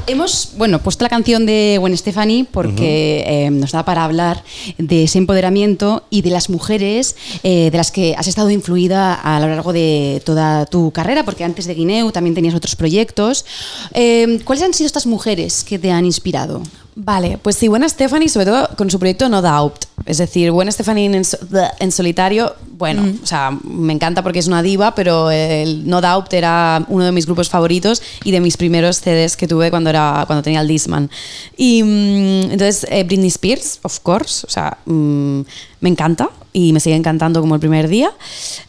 Hemos, 0.07 0.51
bueno, 0.57 0.79
puesto 0.79 1.05
la 1.05 1.09
canción 1.09 1.45
de 1.45 1.77
Gwen 1.79 1.97
Stefani 1.97 2.43
porque 2.43 3.23
eh, 3.25 3.49
nos 3.49 3.71
da 3.71 3.85
para 3.85 4.03
hablar 4.03 4.43
de 4.77 5.03
ese 5.03 5.19
empoderamiento 5.19 6.03
y 6.09 6.21
de 6.21 6.31
las 6.31 6.49
mujeres 6.49 7.15
eh, 7.43 7.69
de 7.71 7.77
las 7.77 7.91
que 7.91 8.13
has 8.17 8.27
estado 8.27 8.49
influida 8.49 9.13
a 9.13 9.39
lo 9.39 9.47
largo 9.47 9.71
de 9.71 10.21
toda 10.25 10.65
tu 10.65 10.91
carrera, 10.91 11.23
porque 11.23 11.45
antes 11.45 11.65
de 11.65 11.75
Guineu 11.75 12.11
también 12.11 12.35
tenías 12.35 12.55
otros 12.55 12.75
proyectos. 12.75 13.45
Eh, 13.93 14.39
¿Cuáles 14.43 14.63
han 14.63 14.73
sido 14.73 14.87
estas 14.87 15.05
mujeres 15.05 15.63
que 15.63 15.79
te 15.79 15.91
han 15.91 16.05
inspirado? 16.05 16.61
Vale, 16.95 17.39
pues 17.41 17.55
sí, 17.55 17.67
Buena 17.67 17.89
Stephanie, 17.89 18.29
sobre 18.29 18.45
todo 18.45 18.69
con 18.77 18.89
su 18.91 18.99
proyecto 18.99 19.27
No 19.27 19.41
Doubt. 19.41 19.85
Es 20.05 20.17
decir, 20.19 20.51
Buena 20.51 20.71
Stephanie 20.71 21.05
en, 21.05 21.25
so- 21.25 21.37
en 21.79 21.91
solitario, 21.91 22.53
bueno, 22.77 23.03
o 23.21 23.25
sea, 23.25 23.51
me 23.63 23.93
encanta 23.93 24.21
porque 24.21 24.39
es 24.39 24.47
una 24.47 24.61
diva, 24.61 24.93
pero 24.93 25.31
el 25.31 25.87
No 25.87 26.01
Doubt 26.01 26.31
era 26.33 26.85
uno 26.89 27.05
de 27.05 27.11
mis 27.11 27.25
grupos 27.25 27.49
favoritos 27.49 28.01
y 28.23 28.31
de 28.31 28.39
mis 28.41 28.57
primeros 28.57 28.97
CDs 29.01 29.35
que 29.37 29.47
tuve 29.47 29.71
cuando, 29.71 29.89
era, 29.89 30.23
cuando 30.27 30.43
tenía 30.43 30.61
el 30.61 30.67
Disman. 30.67 31.09
Y 31.57 31.81
mm, 31.81 32.51
entonces, 32.51 32.85
eh, 32.89 33.03
Britney 33.03 33.29
Spears, 33.29 33.79
of 33.81 33.99
course, 34.01 34.45
o 34.45 34.49
sea, 34.49 34.77
mm, 34.85 35.41
me 35.81 35.89
encanta 35.89 36.29
y 36.51 36.73
me 36.73 36.79
sigue 36.79 36.95
encantando 36.95 37.41
como 37.41 37.55
el 37.55 37.59
primer 37.59 37.87
día. 37.87 38.11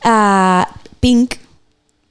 Ah, 0.03 0.67
Pink, 1.01 1.35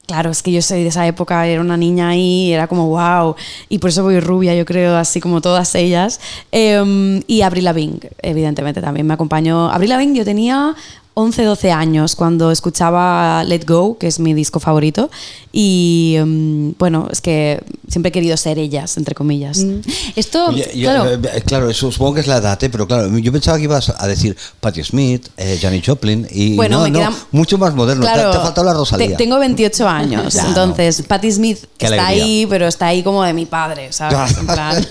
Claro, 0.05 0.31
es 0.31 0.43
que 0.43 0.51
yo 0.51 0.61
soy 0.61 0.83
de 0.83 0.89
esa 0.89 1.07
época, 1.07 1.47
era 1.47 1.61
una 1.61 1.77
niña 1.77 2.09
ahí, 2.09 2.51
era 2.51 2.67
como 2.67 2.89
wow, 2.89 3.35
y 3.69 3.79
por 3.79 3.89
eso 3.89 4.03
voy 4.03 4.19
rubia, 4.19 4.53
yo 4.53 4.65
creo, 4.65 4.97
así 4.97 5.21
como 5.21 5.39
todas 5.39 5.75
ellas. 5.75 6.19
Em, 6.51 7.21
y 7.25 7.41
Avril 7.41 7.63
Lavigne, 7.63 7.99
evidentemente, 8.21 8.81
también 8.81 9.07
me 9.07 9.13
acompañó. 9.13 9.69
Avril 9.71 9.91
Lavigne 9.91 10.17
yo 10.17 10.25
tenía 10.25 10.75
11, 11.15 11.43
12 11.43 11.71
años 11.71 12.15
cuando 12.15 12.49
escuchaba 12.51 13.43
Let 13.43 13.65
Go, 13.67 13.97
que 13.99 14.07
es 14.07 14.19
mi 14.19 14.33
disco 14.33 14.59
favorito, 14.59 15.11
y 15.51 16.15
em, 16.17 16.73
bueno, 16.79 17.07
es 17.11 17.21
que 17.21 17.63
siempre 17.87 18.09
he 18.09 18.11
querido 18.11 18.35
ser 18.35 18.57
ellas, 18.57 18.97
entre 18.97 19.13
comillas. 19.13 19.63
Esto, 20.15 20.47
Oye, 20.47 20.71
yo- 20.75 20.89
claro, 20.89 21.09
eh, 21.13 21.41
claro, 21.45 21.69
eso 21.69 21.91
supongo 21.91 22.15
que 22.15 22.21
es 22.21 22.27
la 22.27 22.37
edad, 22.37 22.63
¿eh? 22.63 22.69
pero 22.71 22.87
claro, 22.87 23.15
yo 23.19 23.31
pensaba 23.31 23.57
que 23.59 23.65
ibas 23.65 23.93
a 23.95 24.07
decir 24.07 24.35
Patti 24.59 24.83
Smith, 24.83 25.27
eh, 25.37 25.59
Janis 25.61 25.85
Joplin 25.85 26.27
y 26.31 26.55
Bueno, 26.55 26.77
no, 26.79 26.83
me 26.85 26.89
no, 26.89 26.99
queda- 26.99 27.13
mucho 27.31 27.59
más 27.59 27.75
moderno. 27.75 28.05
Te- 28.07 28.11
te, 28.13 28.19
ha 28.19 28.31
faltado 28.41 28.65
la 28.65 28.73
Rosalía. 28.73 29.09
te- 29.09 29.15
tengo 29.15 29.37
28 29.37 29.87
años, 29.87 30.33
Ya, 30.33 30.47
entonces 30.47 31.03
Patti 31.03 31.31
Smith 31.31 31.59
Qué 31.77 31.85
está 31.85 32.07
alegría. 32.07 32.23
ahí, 32.25 32.45
pero 32.49 32.67
está 32.67 32.87
ahí 32.87 33.03
como 33.03 33.21
de 33.23 33.33
mi 33.33 33.45
padre, 33.45 33.93
¿sabes? 33.93 34.35
En 34.39 34.47
plan, 34.47 34.83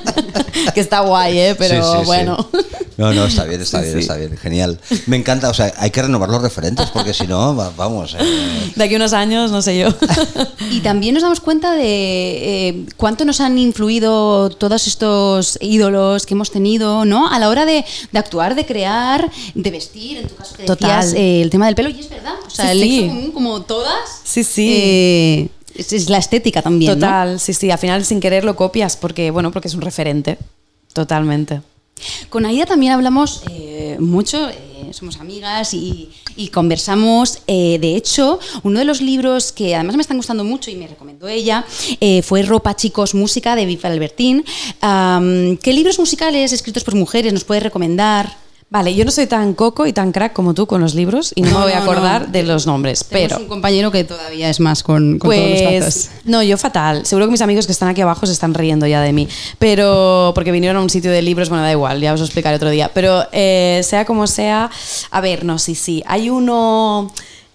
que 0.74 0.80
está 0.80 1.00
guay, 1.00 1.38
¿eh? 1.38 1.54
Pero 1.58 1.74
Sí, 1.84 1.98
sí, 1.98 2.10
sí. 2.10 2.79
No, 3.00 3.12
no, 3.14 3.24
está 3.24 3.44
bien, 3.50 3.60
está 3.60 3.78
Sí, 3.78 3.84
bien, 3.84 3.94
sí. 3.96 4.00
está 4.02 4.16
bien, 4.16 4.36
genial. 4.36 4.78
Me 5.06 5.16
encanta, 5.16 5.48
o 5.48 5.54
sea, 5.54 5.72
hay 5.78 5.90
que 5.90 6.02
renovar 6.02 6.28
los 6.28 6.42
referentes 6.42 6.90
porque 6.90 7.14
si 7.14 7.26
no, 7.26 7.56
va- 7.56 7.72
vamos. 7.76 8.14
eh, 8.18 8.72
De 8.76 8.84
aquí 8.84 8.94
a 8.94 8.96
unos 8.98 9.12
años, 9.14 9.50
no 9.50 9.62
sé 9.62 9.78
yo. 9.78 9.88
Y 10.70 10.80
también 10.80 11.14
nos 11.14 11.22
damos 11.22 11.40
cuenta 11.40 11.72
de 11.74 12.68
eh, 12.68 12.86
cuánto 12.96 13.24
nos 13.24 13.40
han 13.40 13.58
influido 13.58 14.50
todos 14.50 14.86
estos 14.86 15.58
ídolos 15.60 16.26
que 16.26 16.34
hemos 16.34 16.50
tenido, 16.50 17.04
¿no? 17.04 17.28
A 17.28 17.38
la 17.38 17.48
hora 17.48 17.64
de, 17.66 17.84
de 18.12 18.18
actuar, 18.18 18.54
de 18.54 18.64
crear, 18.66 19.30
de 19.54 19.70
vestir, 19.70 20.18
en 20.18 20.28
tu 20.28 20.36
caso 20.36 20.54
que 20.56 20.64
Total. 20.64 21.00
decías, 21.00 21.14
eh, 21.20 21.42
el 21.42 21.50
tema 21.50 21.66
del 21.66 21.74
pelo, 21.74 21.88
y 21.88 21.98
es 21.98 22.08
verdad. 22.10 22.34
O 22.46 22.50
sea, 22.50 22.66
Sí, 22.66 22.70
el 22.72 22.80
sí. 22.88 23.06
común, 23.08 23.30
como 23.32 23.62
todas. 23.62 24.20
Sí, 24.22 24.44
sí. 24.44 24.68
eh, 24.76 25.48
es, 25.74 26.08
la 26.10 26.18
estética 26.18 26.62
también, 26.62 26.92
¿no? 26.92 27.06
Total, 27.06 27.40
sí, 27.40 27.52
sí. 27.54 27.70
Al 27.70 27.78
final 27.78 28.04
sin 28.04 28.20
querer 28.20 28.44
lo 28.44 28.54
copias 28.56 28.96
porque, 28.96 29.30
bueno, 29.30 29.50
porque 29.50 29.68
es 29.68 29.74
un 29.74 29.80
referente. 29.80 30.36
Totalmente. 30.92 31.62
Con 32.28 32.46
Aida 32.46 32.66
también 32.66 32.92
hablamos 32.92 33.42
eh, 33.50 33.96
mucho, 33.98 34.48
eh, 34.48 34.90
somos 34.92 35.20
amigas 35.20 35.74
y, 35.74 36.10
conversamos. 36.52 37.42
eh, 37.46 37.78
de 37.80 37.96
hecho, 37.96 38.38
uno 38.62 38.78
de 38.78 38.84
los 38.84 39.00
libros 39.00 39.52
que 39.52 39.74
además 39.74 39.96
me 39.96 40.02
están 40.02 40.16
gustando 40.16 40.42
mucho 40.42 40.70
y 40.70 40.76
me 40.76 40.86
recomendó 40.86 41.28
ella 41.28 41.64
fue 42.22 42.42
Ropa, 42.42 42.74
Chicos, 42.74 43.14
Música 43.14 43.54
de 43.56 43.66
Viva 43.66 43.90
Albertín. 43.90 44.44
¿Qué 44.80 45.72
libros 45.72 45.98
musicales 45.98 46.52
escritos 46.52 46.82
por 46.82 46.94
mujeres 46.94 47.32
nos 47.32 47.44
puedes 47.44 47.62
recomendar? 47.62 48.49
Vale, 48.72 48.94
yo 48.94 49.04
no 49.04 49.10
soy 49.10 49.26
tan 49.26 49.54
coco 49.54 49.84
y 49.84 49.92
tan 49.92 50.12
crack 50.12 50.32
como 50.32 50.54
tú 50.54 50.68
con 50.68 50.80
los 50.80 50.94
libros 50.94 51.32
y 51.34 51.42
no, 51.42 51.50
No, 51.50 51.58
me 51.58 51.64
voy 51.64 51.72
a 51.72 51.82
acordar 51.82 52.26
no. 52.26 52.32
de 52.32 52.44
los 52.44 52.68
nombres, 52.68 53.04
Tenemos 53.04 53.32
pero... 53.32 53.42
un 53.42 53.48
compañero 53.48 53.90
que 53.90 54.04
todavía 54.04 54.48
es 54.48 54.60
más 54.60 54.84
con, 54.84 55.18
con 55.18 55.28
todos 55.28 55.50
los 55.50 55.60
datos. 55.60 55.80
Pues 55.80 56.10
no, 56.24 56.40
yo 56.44 56.56
fatal. 56.56 57.04
Seguro 57.04 57.26
que 57.26 57.32
mis 57.32 57.40
amigos 57.42 57.66
que 57.66 57.72
están 57.72 57.88
aquí 57.88 58.00
abajo 58.00 58.26
se 58.26 58.32
están 58.32 58.54
riendo 58.54 58.86
ya 58.86 59.00
de 59.00 59.12
mí. 59.12 59.26
Pero 59.58 60.30
porque 60.36 60.52
vinieron 60.52 60.76
a 60.76 60.82
un 60.82 60.88
sitio 60.88 61.10
de 61.10 61.20
libros, 61.20 61.48
bueno, 61.48 61.64
da 61.64 61.72
igual, 61.72 62.00
ya 62.00 62.12
os 62.14 62.20
lo 62.20 62.26
explicaré 62.26 62.54
otro 62.54 62.70
día. 62.70 62.92
Pero 62.94 63.24
eh, 63.32 63.80
sea 63.82 64.04
como 64.04 64.28
sea, 64.28 64.70
a 65.10 65.20
ver, 65.20 65.44
no, 65.44 65.58
sí, 65.58 65.74
sí. 65.74 66.04
Hay 66.06 66.30
uno 66.30 67.12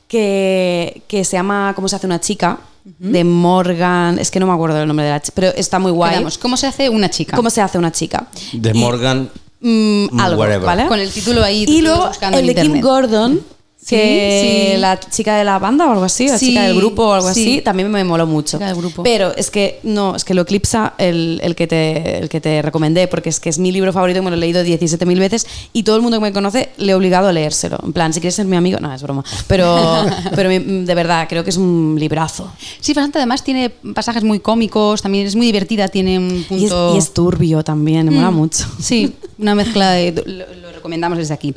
que, 0.09 1.01
que 1.07 1.23
se 1.23 1.37
llama 1.37 1.71
¿Cómo 1.77 1.87
se 1.87 1.95
hace 1.95 2.07
una 2.07 2.19
chica? 2.19 2.59
De 2.99 3.23
Morgan, 3.23 4.19
es 4.19 4.29
que 4.29 4.39
no 4.41 4.47
me 4.47 4.53
acuerdo 4.53 4.79
el 4.81 4.87
nombre 4.87 5.05
de 5.05 5.11
la 5.13 5.21
chica, 5.21 5.33
pero 5.33 5.47
está 5.55 5.79
muy 5.79 5.91
guay. 5.91 6.11
Quedamos, 6.11 6.37
¿Cómo 6.37 6.57
se 6.57 6.67
hace 6.67 6.89
una 6.89 7.09
chica? 7.09 7.37
¿Cómo 7.37 7.49
se 7.49 7.61
hace 7.61 7.77
una 7.77 7.91
chica? 7.91 8.27
de 8.51 8.73
Morgan. 8.73 9.29
Mm, 9.67 10.19
algo, 10.19 10.41
Whatever. 10.41 10.63
¿vale? 10.65 10.87
Con 10.87 10.99
el 10.99 11.11
título 11.11 11.43
ahí. 11.43 11.65
Y 11.67 11.81
luego 11.81 12.05
buscando 12.07 12.37
el 12.37 12.45
de 12.45 12.53
Kim 12.53 12.65
internet. 12.65 12.83
Gordon, 12.83 13.41
que 13.87 14.71
sí. 14.75 14.81
la 14.81 14.99
chica 14.99 15.37
de 15.37 15.43
la 15.43 15.59
banda 15.59 15.87
o 15.87 15.91
algo 15.91 16.03
así, 16.05 16.27
la 16.27 16.39
chica 16.39 16.63
del 16.63 16.75
grupo 16.75 17.03
o 17.07 17.13
algo 17.13 17.33
sí. 17.33 17.41
así, 17.41 17.61
también 17.61 17.89
me 17.91 18.03
moló 18.03 18.25
mucho. 18.27 18.57
Chica 18.57 18.67
del 18.67 18.75
grupo. 18.75 19.03
Pero 19.03 19.35
es 19.35 19.51
que 19.51 19.79
no, 19.83 20.15
es 20.15 20.23
que 20.23 20.33
lo 20.33 20.41
eclipsa 20.43 20.93
el, 20.97 21.39
el 21.43 21.55
que 21.55 21.67
te, 21.67 22.19
el 22.19 22.29
que 22.29 22.41
te 22.41 22.61
recomendé, 22.61 23.07
porque 23.07 23.29
es 23.29 23.39
que 23.39 23.49
es 23.49 23.59
mi 23.59 23.71
libro 23.71 23.91
favorito, 23.93 24.21
me 24.23 24.29
lo 24.29 24.35
he 24.35 24.39
leído 24.39 24.63
17.000 24.63 25.19
veces 25.19 25.47
y 25.73 25.83
todo 25.83 25.95
el 25.95 26.01
mundo 26.01 26.17
que 26.17 26.23
me 26.23 26.33
conoce 26.33 26.69
le 26.77 26.91
he 26.91 26.95
obligado 26.95 27.27
a 27.27 27.33
leérselo. 27.33 27.77
En 27.83 27.93
plan, 27.93 28.13
si 28.13 28.19
quieres 28.19 28.35
ser 28.35 28.45
mi 28.45 28.55
amigo, 28.55 28.79
no, 28.79 28.93
es 28.93 29.01
broma. 29.01 29.23
Pero, 29.47 30.05
pero 30.35 30.49
de 30.49 30.95
verdad, 30.95 31.27
creo 31.29 31.43
que 31.43 31.49
es 31.49 31.57
un 31.57 31.95
librazo. 31.99 32.51
Sí, 32.79 32.93
bastante. 32.93 33.19
Además 33.19 33.43
tiene 33.43 33.69
pasajes 33.69 34.23
muy 34.23 34.39
cómicos, 34.39 35.01
también 35.01 35.27
es 35.27 35.35
muy 35.35 35.45
divertida, 35.45 35.87
tiene 35.89 36.17
un 36.17 36.35
Y 36.35 36.39
es, 36.39 36.45
punto... 36.47 36.95
y 36.95 36.97
es 36.97 37.13
turbio 37.13 37.63
también, 37.63 38.05
me 38.05 38.11
mola 38.11 38.31
Mm, 38.31 38.35
mucho. 38.35 38.65
Sí, 38.79 39.13
una 39.37 39.53
mezcla 39.55 39.91
de. 39.91 40.11
Lo, 40.25 40.61
lo 40.61 40.71
recomendamos 40.71 41.17
desde 41.17 41.33
aquí. 41.33 41.53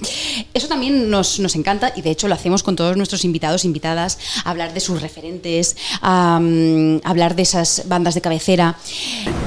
Eso 0.55 0.69
también 0.69 1.11
nos, 1.11 1.39
nos 1.41 1.55
encanta 1.55 1.93
y 1.95 2.03
de 2.03 2.11
hecho 2.11 2.18
hecho 2.19 2.29
lo 2.29 2.35
hacemos 2.35 2.63
con 2.65 2.75
todos 2.75 2.97
nuestros 2.97 3.25
invitados, 3.25 3.65
invitadas, 3.65 4.19
hablar 4.45 4.75
de 4.75 4.81
sus 4.81 5.01
referentes, 5.01 5.77
am, 6.01 7.01
hablar 7.05 7.37
de 7.37 7.43
esas 7.43 7.85
bandas 7.87 8.15
de 8.15 8.21
cabecera. 8.21 8.77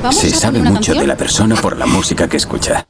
Vamos 0.01 0.15
Se 0.21 0.27
a 0.27 0.39
sabe 0.39 0.60
mucho 0.60 0.73
canción. 0.73 0.97
de 0.99 1.07
la 1.07 1.17
persona 1.17 1.55
por 1.55 1.77
la 1.77 1.86
música 1.86 2.29
que 2.29 2.38
escucha. 2.38 2.88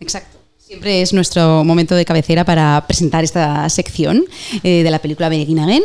Exacto. 0.00 0.38
Siempre 0.66 1.02
es 1.02 1.12
nuestro 1.12 1.62
momento 1.64 1.94
de 1.94 2.06
cabecera 2.06 2.44
para 2.46 2.82
presentar 2.86 3.22
esta 3.22 3.68
sección 3.68 4.24
eh, 4.62 4.82
de 4.82 4.90
la 4.90 5.00
película 5.00 5.28
Begin 5.28 5.58
Again. 5.58 5.82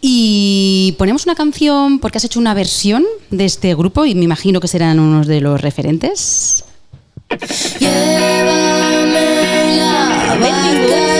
Y 0.00 0.96
ponemos 0.98 1.24
una 1.26 1.36
canción 1.36 2.00
porque 2.00 2.18
has 2.18 2.24
hecho 2.24 2.40
una 2.40 2.52
versión 2.52 3.04
de 3.30 3.44
este 3.44 3.72
grupo 3.76 4.04
y 4.04 4.16
me 4.16 4.24
imagino 4.24 4.58
que 4.58 4.66
serán 4.66 4.98
unos 4.98 5.28
de 5.28 5.40
los 5.40 5.60
referentes. 5.60 6.64
Llévame 7.78 9.76
la 9.76 10.36
barca 10.40 11.13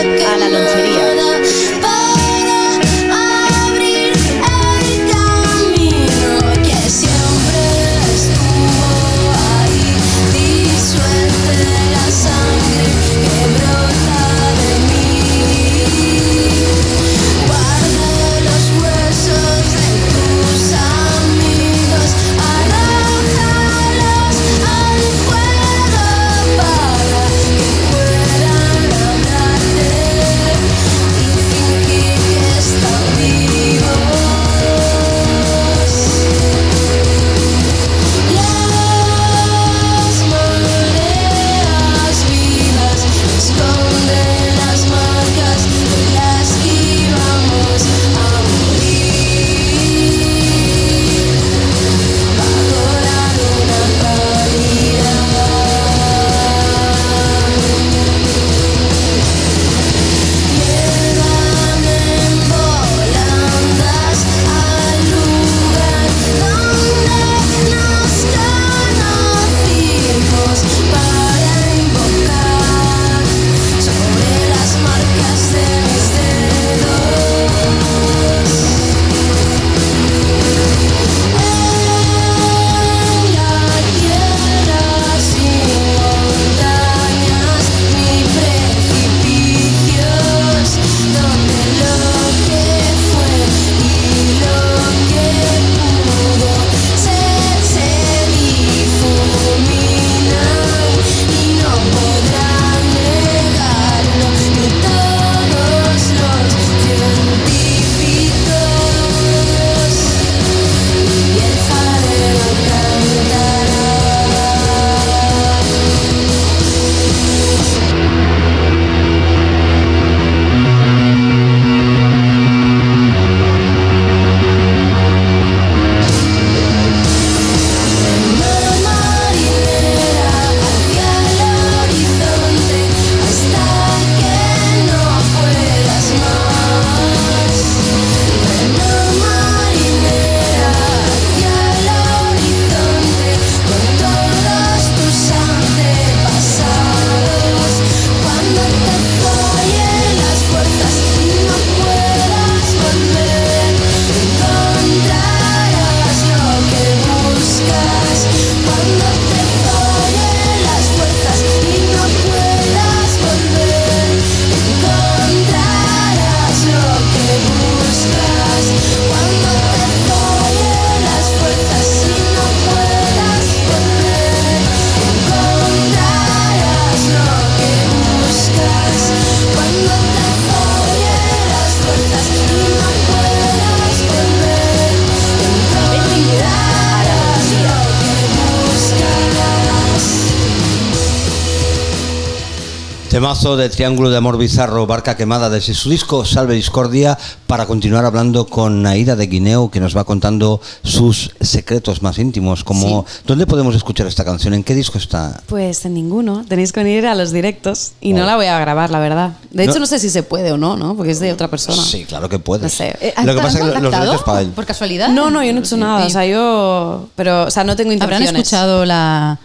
Temazo 193.45 193.57
de 193.61 193.69
Triángulo 193.69 194.09
de 194.09 194.17
Amor 194.17 194.39
Bizarro, 194.39 194.87
Barca 194.87 195.15
Quemada, 195.15 195.51
desde 195.51 195.75
su 195.75 195.91
disco 195.91 196.25
Salve 196.25 196.55
Discordia, 196.55 197.15
para 197.45 197.67
continuar 197.67 198.03
hablando 198.03 198.47
con 198.47 198.81
Naida 198.81 199.15
de 199.15 199.27
Guineo, 199.27 199.69
que 199.69 199.79
nos 199.79 199.95
va 199.95 200.03
contando 200.03 200.59
sus 200.83 201.29
secretos 201.39 202.01
más 202.01 202.17
íntimos, 202.17 202.63
como 202.63 203.05
¿dónde 203.27 203.45
podemos 203.45 203.75
escuchar 203.75 204.07
esta 204.07 204.25
canción? 204.25 204.55
¿En 204.55 204.63
qué 204.63 204.73
disco 204.73 204.97
está? 204.97 205.43
Pues 205.45 205.85
en 205.85 205.93
ninguno. 205.93 206.43
Tenéis 206.49 206.71
que 206.71 206.81
venir 206.83 207.05
a 207.05 207.13
los 207.13 207.31
directos 207.31 207.91
y 208.01 208.13
Oh. 208.13 208.17
no 208.17 208.25
la 208.25 208.35
voy 208.35 208.47
a 208.47 208.57
grabar, 208.57 208.89
la 208.89 208.97
verdad. 208.97 209.33
De 209.51 209.63
hecho, 209.65 209.75
No. 209.75 209.81
no, 209.81 209.85
sé 209.85 209.99
si 209.99 210.09
se 210.09 210.23
puede 210.23 210.51
o 210.51 210.57
no, 210.57 210.75
¿no? 210.75 210.95
Porque 210.97 211.11
es 211.11 211.19
de 211.19 211.31
otra 211.31 211.47
persona. 211.47 211.79
Sí, 211.83 212.03
claro 212.05 212.27
que 212.27 212.39
puedes. 212.39 212.63
No 212.63 212.69
sé. 212.69 212.97
Eh, 212.99 213.13
Lo 213.23 213.33
que 213.33 213.37
¿te 213.41 213.43
pasa 213.43 213.59
es 213.59 213.73
que 213.75 213.79
los 213.79 213.91
derechos 213.91 214.23
para 214.23 214.41
él. 214.41 214.47
¿Por 214.49 214.65
casualidad? 214.65 215.09
No, 215.09 215.29
no, 215.29 215.43
yo 215.43 215.53
no 215.53 215.59
he 215.59 215.61
hecho 215.61 215.77
nada. 215.77 216.03
O 216.03 216.09
sea, 216.09 216.25
yo. 216.25 217.09
Pero, 217.15 217.43
o 217.43 217.51
sea, 217.51 217.63
no 217.63 217.75
tengo 217.75 217.91
¿Habrán 217.91 218.23
intenciones. 218.23 218.41
escuchado 218.41 218.85
la, 218.85 219.37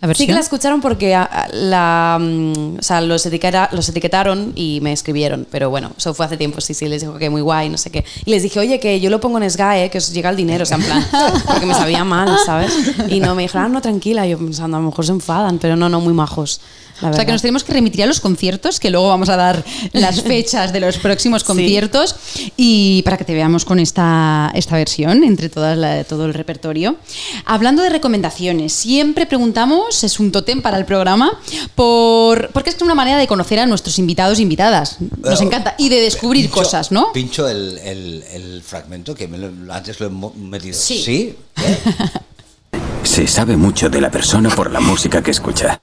la? 0.00 0.14
Sí 0.14 0.26
que 0.26 0.32
la 0.32 0.40
escucharon 0.40 0.80
porque 0.80 1.14
a- 1.14 1.22
a- 1.24 1.48
la, 1.52 2.18
mm, 2.20 2.76
o 2.78 2.82
sea, 2.82 3.00
los, 3.00 3.26
etiqueta- 3.26 3.68
los 3.72 3.88
etiquetaron 3.88 4.52
y 4.54 4.78
me 4.80 4.92
escribieron. 4.92 5.46
Pero 5.50 5.70
bueno, 5.70 5.90
eso 5.98 6.14
fue 6.14 6.26
hace 6.26 6.36
tiempo, 6.36 6.60
sí, 6.60 6.72
sí, 6.74 6.86
les 6.88 7.00
dijo 7.02 7.14
que 7.18 7.30
muy 7.30 7.40
guay, 7.40 7.68
no 7.68 7.78
sé 7.78 7.90
qué. 7.90 8.04
Y 8.24 8.30
les 8.30 8.42
dije, 8.44 8.60
oye, 8.60 8.78
que 8.78 9.00
yo 9.00 9.10
lo 9.10 9.20
pongo 9.20 9.38
en 9.38 9.50
SGAE, 9.50 9.90
que 9.90 9.98
os 9.98 10.12
llega 10.12 10.30
el 10.30 10.36
dinero, 10.36 10.62
o 10.62 10.66
sea, 10.66 10.76
en 10.76 10.84
plan, 10.84 11.04
porque 11.46 11.66
me 11.66 11.74
sabía 11.74 12.04
mal, 12.04 12.36
¿sabes? 12.46 12.72
Y 13.08 13.18
no, 13.20 13.34
me 13.34 13.42
dijeron, 13.42 13.64
ah, 13.64 13.68
no, 13.68 13.80
tranquila. 13.82 14.26
Yo 14.26 14.38
pensando, 14.38 14.76
a 14.76 14.80
lo 14.80 14.86
mejor 14.86 15.04
se 15.04 15.12
enfadan, 15.12 15.58
pero 15.58 15.74
no, 15.76 15.88
no, 15.88 16.00
muy 16.00 16.12
majos. 16.14 16.60
La 17.00 17.10
O 17.10 17.12
sea, 17.14 17.24
que 17.24 17.30
nos 17.30 17.42
tenemos 17.42 17.62
que 17.62 17.72
remitir 17.72 18.02
a 18.02 18.06
los 18.06 18.18
conciertos, 18.18 18.80
que 18.80 18.90
luego 18.90 19.06
vamos 19.08 19.28
a 19.28 19.36
dar 19.36 19.64
las 19.92 20.20
fechas 20.24 20.72
de 20.72 20.80
los 20.80 20.98
próximos 20.98 21.44
conciertos 21.44 22.16
y 22.56 23.02
para 23.04 23.16
que 23.16 23.22
te 23.24 23.34
veamos 23.34 23.64
con 23.64 23.78
esta, 23.78 24.50
esta 24.52 24.74
versión 24.76 25.22
entre 25.22 25.48
todas 25.48 25.78
la- 25.78 26.02
todo 26.02 26.24
el 26.26 26.34
repertorio. 26.34 26.96
Hablando 27.44 27.84
de 27.84 27.90
recomendaciones, 27.90 28.72
siempre 28.72 29.26
preguntamos, 29.26 29.87
es 29.90 30.20
un 30.20 30.30
tótem 30.32 30.60
para 30.62 30.76
el 30.78 30.84
programa, 30.84 31.30
por, 31.74 32.50
porque 32.50 32.70
es 32.70 32.80
una 32.82 32.94
manera 32.94 33.18
de 33.18 33.26
conocer 33.26 33.58
a 33.58 33.66
nuestros 33.66 33.98
invitados 33.98 34.38
e 34.38 34.42
invitadas. 34.42 34.96
Nos 35.22 35.40
Eh, 35.40 35.44
encanta. 35.44 35.74
Y 35.78 35.88
de 35.88 36.00
descubrir 36.00 36.46
Pincho- 36.46 36.54
cosas, 36.54 36.92
¿no? 36.92 37.12
Pincho 37.12 37.48
el, 37.48 37.78
el- 37.78 38.24
el 38.32 38.62
fragmento 38.62 39.14
que 39.14 39.26
me 39.28 39.38
lo- 39.38 39.72
antes 39.72 39.98
lo 40.00 40.06
he 40.06 40.38
metido. 40.38 40.76
Sí. 40.78 41.02
¿Sí? 41.02 41.36
Se 43.02 43.26
sabe 43.26 43.56
mucho 43.56 43.88
de 43.88 44.00
la 44.00 44.10
persona 44.10 44.50
por 44.50 44.70
la 44.70 44.80
música 44.80 45.22
que 45.22 45.30
escucha. 45.30 45.80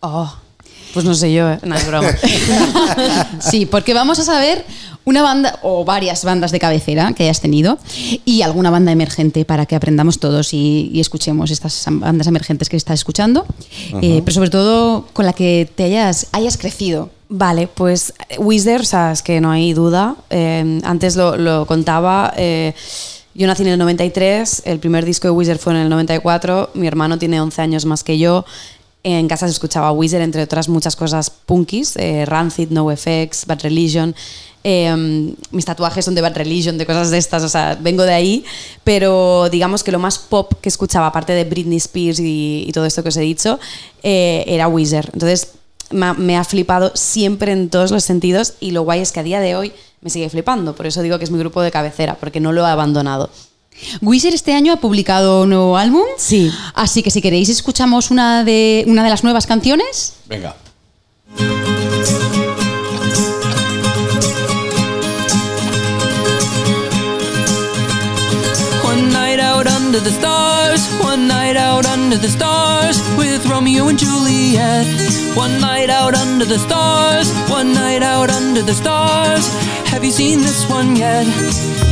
Oh, 0.00 0.34
pues 0.92 1.04
no 1.04 1.14
sé 1.14 1.32
yo, 1.32 1.48
¿eh? 1.50 1.58
No, 1.62 1.74
es 1.76 1.86
broma. 1.86 2.08
Sí, 3.40 3.66
porque 3.66 3.94
vamos 3.94 4.18
a 4.18 4.24
saber 4.24 4.64
Una 5.04 5.22
banda 5.22 5.58
o 5.62 5.84
varias 5.84 6.24
bandas 6.24 6.52
de 6.52 6.58
cabecera 6.60 7.12
que 7.12 7.24
hayas 7.24 7.40
tenido 7.40 7.78
y 8.24 8.42
alguna 8.42 8.70
banda 8.70 8.92
emergente 8.92 9.44
para 9.44 9.66
que 9.66 9.74
aprendamos 9.74 10.18
todos 10.20 10.54
y, 10.54 10.90
y 10.92 11.00
escuchemos 11.00 11.50
estas 11.50 11.84
bandas 11.90 12.26
emergentes 12.26 12.68
que 12.68 12.76
estás 12.76 13.00
escuchando, 13.00 13.44
Eh, 14.00 14.22
pero 14.24 14.34
sobre 14.34 14.50
todo 14.50 15.06
con 15.12 15.26
la 15.26 15.32
que 15.32 15.68
te 15.74 15.84
hayas, 15.84 16.28
hayas 16.32 16.56
crecido. 16.56 17.10
Vale, 17.28 17.66
pues 17.66 18.12
eh, 18.28 18.38
Wizard, 18.38 18.82
o 18.82 18.84
sea, 18.84 19.12
es 19.12 19.22
que 19.22 19.40
no 19.40 19.50
hay 19.50 19.72
duda. 19.72 20.14
Eh, 20.30 20.80
antes 20.84 21.16
lo, 21.16 21.36
lo 21.36 21.66
contaba. 21.66 22.32
eh, 22.36 22.74
yo 23.34 23.46
nací 23.46 23.62
en 23.62 23.68
el 23.70 23.78
93, 23.78 24.62
el 24.66 24.78
primer 24.78 25.06
disco 25.06 25.26
de 25.26 25.30
Wizard 25.32 25.58
fue 25.58 25.72
en 25.72 25.78
el 25.80 25.88
94, 25.88 26.70
mi 26.74 26.86
hermano 26.86 27.18
tiene 27.18 27.40
11 27.40 27.62
años 27.62 27.86
más 27.86 28.04
que 28.04 28.18
yo. 28.18 28.44
En 29.04 29.26
casa 29.26 29.46
se 29.46 29.52
escuchaba 29.52 29.90
Wizard, 29.90 30.20
entre 30.20 30.42
otras 30.42 30.68
muchas 30.68 30.94
cosas 30.96 31.30
punkis, 31.30 31.96
eh, 31.96 32.24
Rancid, 32.26 32.68
NoFX, 32.70 33.46
Bad 33.46 33.62
Religion. 33.62 34.14
Eh, 34.64 35.34
mis 35.50 35.64
tatuajes 35.64 36.04
son 36.04 36.14
de 36.14 36.20
Bad 36.20 36.36
Religion, 36.36 36.78
de 36.78 36.86
cosas 36.86 37.10
de 37.10 37.18
estas, 37.18 37.42
o 37.42 37.48
sea, 37.48 37.76
vengo 37.80 38.04
de 38.04 38.14
ahí, 38.14 38.44
pero 38.84 39.48
digamos 39.50 39.82
que 39.82 39.90
lo 39.90 39.98
más 39.98 40.18
pop 40.18 40.52
que 40.60 40.68
escuchaba, 40.68 41.08
aparte 41.08 41.32
de 41.32 41.44
Britney 41.44 41.78
Spears 41.78 42.20
y, 42.20 42.64
y 42.68 42.72
todo 42.72 42.84
esto 42.84 43.02
que 43.02 43.08
os 43.08 43.16
he 43.16 43.22
dicho, 43.22 43.58
eh, 44.02 44.44
era 44.46 44.68
Wizard. 44.68 45.10
Entonces, 45.12 45.52
me 45.90 46.06
ha, 46.06 46.14
me 46.14 46.36
ha 46.36 46.44
flipado 46.44 46.92
siempre 46.94 47.52
en 47.52 47.68
todos 47.70 47.90
los 47.90 48.04
sentidos 48.04 48.54
y 48.60 48.70
lo 48.70 48.82
guay 48.82 49.00
es 49.00 49.12
que 49.12 49.20
a 49.20 49.22
día 49.22 49.40
de 49.40 49.56
hoy 49.56 49.72
me 50.00 50.10
sigue 50.10 50.28
flipando. 50.30 50.74
Por 50.74 50.86
eso 50.86 51.02
digo 51.02 51.18
que 51.18 51.24
es 51.24 51.30
mi 51.30 51.38
grupo 51.38 51.60
de 51.60 51.70
cabecera, 51.70 52.16
porque 52.18 52.40
no 52.40 52.52
lo 52.52 52.66
he 52.66 52.70
abandonado. 52.70 53.30
Wizard 54.00 54.34
este 54.34 54.52
año 54.52 54.72
ha 54.72 54.76
publicado 54.76 55.42
un 55.42 55.50
nuevo 55.50 55.76
álbum. 55.76 56.04
Sí. 56.18 56.50
Así 56.74 57.02
que 57.02 57.10
si 57.10 57.20
queréis 57.20 57.48
escuchamos 57.48 58.10
una 58.10 58.44
de, 58.44 58.84
una 58.86 59.02
de 59.02 59.10
las 59.10 59.24
nuevas 59.24 59.46
canciones. 59.46 60.14
Venga. 60.26 60.54
Under 69.94 70.08
the 70.08 70.16
stars, 70.18 70.88
one 71.04 71.28
night 71.28 71.54
out 71.54 71.84
under 71.84 72.16
the 72.16 72.28
stars 72.28 72.96
with 73.18 73.44
Romeo 73.44 73.88
and 73.88 73.98
Juliet. 73.98 74.86
One 75.36 75.60
night 75.60 75.90
out 75.90 76.14
under 76.14 76.46
the 76.46 76.58
stars, 76.58 77.28
one 77.50 77.74
night 77.74 78.02
out 78.02 78.30
under 78.30 78.62
the 78.62 78.72
stars. 78.72 79.52
Have 79.92 80.02
you 80.02 80.10
seen 80.10 80.38
this 80.38 80.66
one 80.70 80.96
yet? 80.96 81.26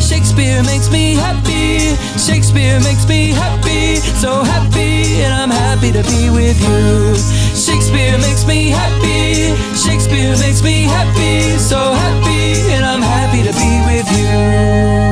Shakespeare 0.00 0.62
makes 0.62 0.90
me 0.90 1.12
happy, 1.12 1.94
Shakespeare 2.16 2.80
makes 2.80 3.06
me 3.06 3.32
happy, 3.32 3.96
so 4.16 4.44
happy, 4.44 5.20
and 5.20 5.34
I'm 5.34 5.50
happy 5.50 5.92
to 5.92 6.02
be 6.04 6.30
with 6.30 6.56
you. 6.56 7.16
Shakespeare 7.52 8.16
makes 8.16 8.46
me 8.46 8.70
happy, 8.70 9.52
Shakespeare 9.76 10.38
makes 10.38 10.62
me 10.62 10.84
happy, 10.84 11.58
so 11.58 11.92
happy, 11.92 12.72
and 12.72 12.82
I'm 12.82 13.02
happy 13.02 13.42
to 13.44 13.52
be 13.52 13.72
with 13.92 14.08
you. 14.16 15.09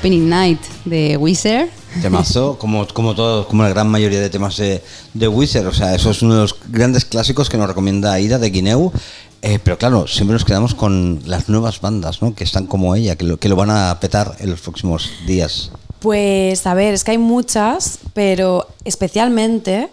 Opening 0.00 0.30
Night 0.30 0.60
de 0.86 1.18
Wizard. 1.18 1.68
Temazo, 2.00 2.56
como, 2.58 2.88
como 2.88 3.14
todo, 3.14 3.46
como 3.46 3.64
la 3.64 3.68
gran 3.68 3.86
mayoría 3.86 4.18
de 4.18 4.30
temas 4.30 4.56
de, 4.56 4.82
de 5.12 5.28
Wizard. 5.28 5.66
O 5.66 5.74
sea, 5.74 5.94
eso 5.94 6.10
es 6.10 6.22
uno 6.22 6.36
de 6.36 6.40
los 6.40 6.56
grandes 6.68 7.04
clásicos 7.04 7.50
que 7.50 7.58
nos 7.58 7.68
recomienda 7.68 8.14
Aida 8.14 8.38
de 8.38 8.48
Guineu. 8.48 8.92
Eh, 9.42 9.58
pero 9.62 9.76
claro, 9.76 10.06
siempre 10.06 10.32
nos 10.32 10.46
quedamos 10.46 10.74
con 10.74 11.20
las 11.26 11.50
nuevas 11.50 11.82
bandas, 11.82 12.22
¿no? 12.22 12.34
Que 12.34 12.44
están 12.44 12.66
como 12.66 12.94
ella, 12.94 13.16
que 13.16 13.24
lo, 13.24 13.36
que 13.36 13.50
lo 13.50 13.56
van 13.56 13.70
a 13.70 14.00
petar 14.00 14.36
en 14.38 14.50
los 14.50 14.60
próximos 14.60 15.10
días. 15.26 15.70
Pues 16.00 16.66
a 16.66 16.72
ver, 16.72 16.94
es 16.94 17.04
que 17.04 17.10
hay 17.10 17.18
muchas, 17.18 17.98
pero 18.14 18.68
especialmente 18.84 19.90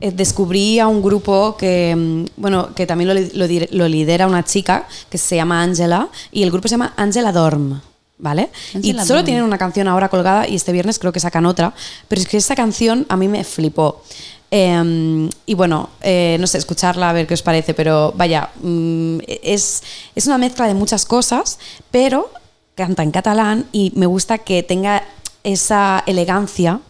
eh, 0.00 0.12
descubrí 0.12 0.78
a 0.78 0.86
un 0.86 1.02
grupo 1.02 1.56
que, 1.56 1.96
mm, 1.96 2.40
bueno, 2.40 2.72
que 2.76 2.86
también 2.86 3.08
lo, 3.08 3.46
lo 3.46 3.66
lo 3.72 3.88
lidera 3.88 4.28
una 4.28 4.44
chica 4.44 4.86
que 5.10 5.18
se 5.18 5.34
llama 5.34 5.60
Angela 5.60 6.08
y 6.30 6.44
el 6.44 6.52
grupo 6.52 6.68
se 6.68 6.74
llama 6.74 6.94
Angela 6.96 7.32
Dorm. 7.32 7.80
¿Vale? 8.22 8.50
Y 8.82 8.92
solo 8.98 9.24
tienen 9.24 9.44
una 9.44 9.56
canción 9.56 9.88
ahora 9.88 10.10
colgada 10.10 10.46
y 10.46 10.54
este 10.54 10.72
viernes 10.72 10.98
creo 10.98 11.10
que 11.10 11.20
sacan 11.20 11.46
otra, 11.46 11.72
pero 12.06 12.20
es 12.20 12.28
que 12.28 12.36
esta 12.36 12.54
canción 12.54 13.06
a 13.08 13.16
mí 13.16 13.28
me 13.28 13.44
flipó. 13.44 14.02
Eh, 14.50 15.30
y 15.46 15.54
bueno, 15.54 15.90
eh, 16.02 16.36
no 16.40 16.46
sé, 16.46 16.58
escucharla 16.58 17.10
a 17.10 17.12
ver 17.12 17.26
qué 17.26 17.34
os 17.34 17.42
parece, 17.42 17.72
pero 17.72 18.12
vaya, 18.16 18.50
mm, 18.62 19.18
es, 19.26 19.82
es 20.14 20.26
una 20.26 20.38
mezcla 20.38 20.66
de 20.66 20.74
muchas 20.74 21.06
cosas, 21.06 21.58
pero 21.90 22.30
canta 22.74 23.02
en 23.02 23.10
catalán 23.10 23.66
y 23.72 23.92
me 23.94 24.06
gusta 24.06 24.38
que 24.38 24.62
tenga 24.62 25.04
esa 25.44 26.02
elegancia 26.06 26.80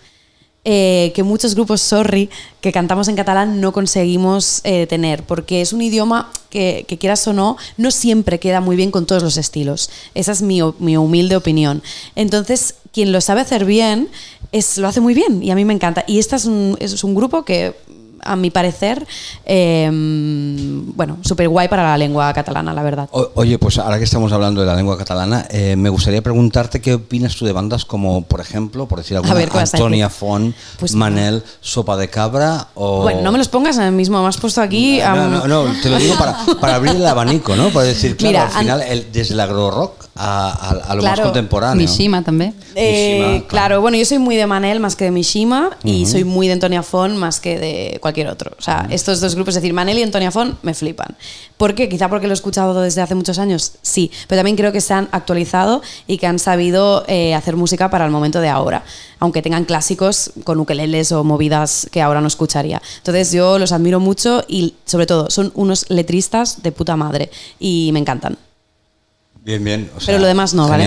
eh, 0.65 1.13
que 1.15 1.23
muchos 1.23 1.55
grupos, 1.55 1.81
sorry, 1.81 2.29
que 2.61 2.73
cantamos 2.73 3.09
en 3.09 3.17
catalán 3.17 3.61
no 3.61 3.73
conseguimos 3.73 4.61
eh, 4.65 4.87
tener, 4.87 5.23
porque 5.23 5.61
es 5.63 5.73
un 5.73 5.81
idioma 5.81 6.31
que, 6.51 6.85
que 6.87 6.99
quieras 6.99 7.27
o 7.27 7.33
no, 7.33 7.57
no 7.77 7.91
siempre 7.91 8.39
queda 8.39 8.61
muy 8.61 8.77
bien 8.77 8.91
con 8.91 9.07
todos 9.07 9.23
los 9.23 9.37
estilos. 9.37 9.91
Esa 10.15 10.33
es 10.33 10.43
mi, 10.43 10.61
mi 10.79 10.97
humilde 10.97 11.37
opinión. 11.37 11.83
Entonces, 12.15 12.75
quien 12.93 13.13
lo 13.13 13.21
sabe 13.21 13.41
hacer 13.41 13.65
bien, 13.65 14.09
es, 14.53 14.79
lo 14.79 14.89
hace 14.89 15.01
muy 15.01 15.15
bien 15.15 15.43
y 15.43 15.51
a 15.51 15.55
mí 15.55 15.65
me 15.65 15.73
encanta. 15.73 16.05
Y 16.07 16.19
este 16.19 16.37
es 16.37 16.45
un, 16.45 16.77
es 16.81 17.05
un 17.05 17.15
grupo 17.15 17.45
que, 17.45 17.75
a 18.23 18.37
mi 18.37 18.51
parecer, 18.51 19.07
eh, 19.45 19.89
bueno, 19.93 21.19
súper 21.23 21.49
guay 21.49 21.69
para 21.69 21.83
la 21.83 21.99
lengua 21.99 22.33
catalana, 22.33 22.73
la 22.73 22.83
verdad. 22.83 23.09
O- 23.13 23.31
oye, 23.35 23.59
pues 23.59 23.79
ahora 23.79 23.99
que 23.99 24.05
estamos 24.05 24.33
hablando 24.33 24.61
de 24.61 24.67
la 24.67 24.75
lengua 24.75 24.97
catalana, 24.99 25.47
eh, 25.51 25.77
me 25.77 25.89
gustaría 25.89 26.23
preguntarte 26.23 26.81
qué 26.81 26.95
opinas 26.95 27.37
tú 27.37 27.45
de 27.47 27.53
bandas 27.53 27.85
como, 27.85 28.23
por 28.23 28.41
ejemplo, 28.41 28.87
por 28.87 28.99
decir 28.99 29.17
alguna, 29.17 29.35
ver, 29.35 29.49
¿qué 29.49 29.57
vas 29.57 29.75
a 29.75 29.77
Antonia 29.77 30.07
decir? 30.07 30.19
Font, 30.19 30.55
Pues 30.79 30.95
Manel, 30.95 31.43
Sopa 31.61 31.97
de 31.97 32.09
Cabra 32.09 32.69
o... 32.75 33.03
Bueno, 33.03 33.23
no 33.23 33.33
me 33.33 33.39
los 33.39 33.49
pongas 33.49 33.77
en 33.79 33.85
el 33.85 33.93
mismo, 33.93 34.21
me 34.23 34.29
has 34.29 34.37
puesto 34.37 34.61
aquí... 34.61 35.01
No, 35.01 35.13
un- 35.25 35.31
no, 35.33 35.47
no, 35.47 35.81
te 35.83 35.89
lo 35.89 35.97
digo 35.99 36.17
para, 36.17 36.37
para 36.61 36.75
abrir 36.77 36.97
el 36.97 37.07
abanico, 37.07 37.57
¿no? 37.57 37.71
Para 37.71 37.87
decir, 37.87 38.17
claro, 38.19 38.31
Mira, 38.31 38.47
al 38.47 38.53
final, 38.63 38.83
el- 38.83 39.13
desde 39.13 39.35
el 39.35 39.41
agro 39.41 39.71
rock 39.71 40.10
a, 40.23 40.51
a- 40.51 40.71
a 40.93 40.95
lo 40.95 41.03
más 41.03 41.13
Claro. 41.15 41.23
contemporáneo. 41.31 41.77
Mishima 41.89 42.23
también. 42.23 42.55
Eh, 42.75 42.93
Mishima, 42.93 43.27
claro. 43.31 43.47
claro. 43.49 43.81
bueno, 43.81 43.97
yo 43.97 44.05
soy 44.05 44.19
muy 44.19 44.37
de 44.37 44.47
Manel 44.47 44.79
más 44.81 44.95
que 44.97 45.05
de 45.05 45.11
Mishima 45.11 45.71
y 45.83 46.05
soy 46.07 46.25
muy 46.25 46.47
de 46.47 46.53
Antonia 46.55 46.83
Font 46.83 47.17
más 47.17 47.41
que 47.41 47.59
de 47.59 47.99
cualquier 48.01 48.29
otro. 48.29 48.53
O 48.59 48.63
sea, 48.63 48.87
estos 48.91 49.21
dos 49.21 49.35
grupos, 49.35 49.57
es 49.57 49.63
decir, 49.63 49.73
Manel 49.75 49.99
y 49.99 50.03
Antonia 50.03 50.31
Font 50.31 50.59
me 50.63 50.75
flipan. 50.75 51.17
¿Por 51.57 51.75
qué? 51.75 51.89
Quizá 51.89 52.09
porque 52.09 52.27
lo 52.27 52.33
he 52.33 52.35
escuchado 52.35 52.81
desde 52.81 53.01
hace 53.03 53.15
muchos 53.15 53.39
años, 53.39 53.73
sí, 53.83 54.11
pero 54.29 54.39
también 54.39 54.57
creo 54.57 54.73
que 54.73 54.81
se 54.81 54.95
han 54.95 55.09
actualizado 55.13 55.83
y 56.07 56.19
que 56.19 56.27
han 56.27 56.39
sabido 56.39 57.05
eh, 57.07 57.35
hacer 57.35 57.57
música 57.57 57.91
para 57.91 58.05
el 58.07 58.11
momento 58.11 58.41
de 58.41 58.49
ahora, 58.49 58.83
aunque 59.19 59.43
tengan 59.43 59.65
clásicos 59.65 60.33
con 60.45 60.59
ukeleles 60.61 61.13
o 61.13 61.23
movidas 61.25 61.87
que 61.93 62.01
ahora 62.03 62.21
no 62.21 62.29
escucharía. 62.29 62.81
Entonces 62.99 63.33
yo 63.33 63.59
los 63.59 63.73
admiro 63.73 64.01
mucho 64.01 64.45
y 64.49 64.75
sobre 64.87 65.07
todo 65.07 65.29
son 65.31 65.53
unos 65.55 65.87
letristas 65.91 66.63
de 66.63 66.73
puta 66.73 66.97
madre 66.97 67.31
y 67.59 67.91
me 67.93 67.99
encantan. 68.01 68.39
Bien, 69.43 69.65
bien. 69.65 69.91
o 69.97 70.01
Pero 70.05 70.19
lo 70.19 70.27
demás 70.27 70.53
no, 70.53 70.69
¿vale? 70.69 70.85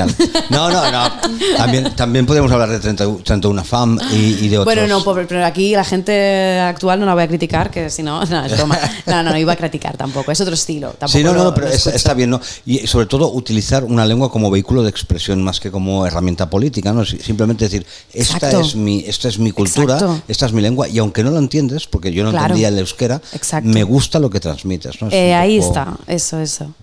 No, 0.51 0.69
no, 0.69 0.91
no. 0.91 1.09
También, 1.57 1.95
también 1.95 2.25
podemos 2.27 2.51
hablar 2.51 2.69
de 2.69 2.79
30, 2.79 3.05
31 3.23 3.63
FAM 3.63 3.97
y, 4.13 4.15
y 4.45 4.47
de 4.49 4.59
otros. 4.59 4.75
Bueno, 4.75 4.87
no, 4.87 5.03
pero 5.27 5.43
aquí 5.45 5.71
la 5.71 5.83
gente 5.83 6.59
actual 6.59 6.99
no 6.99 7.05
la 7.07 7.13
voy 7.15 7.23
a 7.23 7.27
criticar, 7.27 7.71
que 7.71 7.89
si 7.89 8.03
no, 8.03 8.23
no, 8.25 8.45
es 8.45 8.55
broma. 8.55 8.77
No, 9.07 9.23
no, 9.23 9.31
no 9.31 9.37
iba 9.37 9.53
a 9.53 9.55
criticar 9.55 9.97
tampoco, 9.97 10.31
es 10.31 10.39
otro 10.39 10.53
estilo. 10.53 10.89
Tampoco 10.89 11.17
Sí, 11.17 11.23
no, 11.23 11.31
no, 11.31 11.39
lo- 11.39 11.43
no, 11.45 11.53
pero 11.55 11.67
es- 11.67 11.87
está 11.87 12.13
bien, 12.13 12.29
¿no? 12.29 12.39
Y 12.65 12.85
sobre 12.85 13.07
todo 13.07 13.31
utilizar 13.31 13.83
una 13.83 14.05
lengua 14.05 14.31
como 14.31 14.51
vehículo 14.51 14.83
de 14.83 14.89
expresión 14.89 15.41
más 15.43 15.59
que 15.59 15.71
como 15.71 16.05
herramienta 16.05 16.49
política, 16.49 16.93
¿no? 16.93 17.03
Si- 17.05 17.17
Simplemente 17.17 17.65
decir, 17.65 17.85
esta 18.13 18.35
Exacto. 18.37 18.61
es 18.61 18.75
mi, 18.75 19.03
esta 19.07 19.29
es 19.29 19.39
mi 19.39 19.51
cultura, 19.51 19.95
Exacto. 19.95 20.21
esta 20.27 20.45
es 20.45 20.53
mi 20.53 20.61
lengua, 20.61 20.87
y 20.87 20.99
aunque 20.99 21.23
no 21.23 21.31
lo 21.31 21.39
entiendes, 21.39 21.87
porque 21.87 22.11
yo 22.13 22.23
no 22.23 22.29
Claro. 22.29 22.45
entendía 22.45 22.67
el 22.67 22.77
euskera, 22.77 23.19
Exacto. 23.33 23.67
me 23.67 23.83
gusta 23.83 24.19
lo 24.19 24.29
que 24.29 24.39
transmites, 24.39 25.01
¿no? 25.01 25.07
Es 25.07 25.13
Eh, 25.13 25.33
ahí 25.33 25.59
poco- 25.59 25.69
está, 25.69 25.97
eso, 26.07 26.39
eso. 26.39 26.73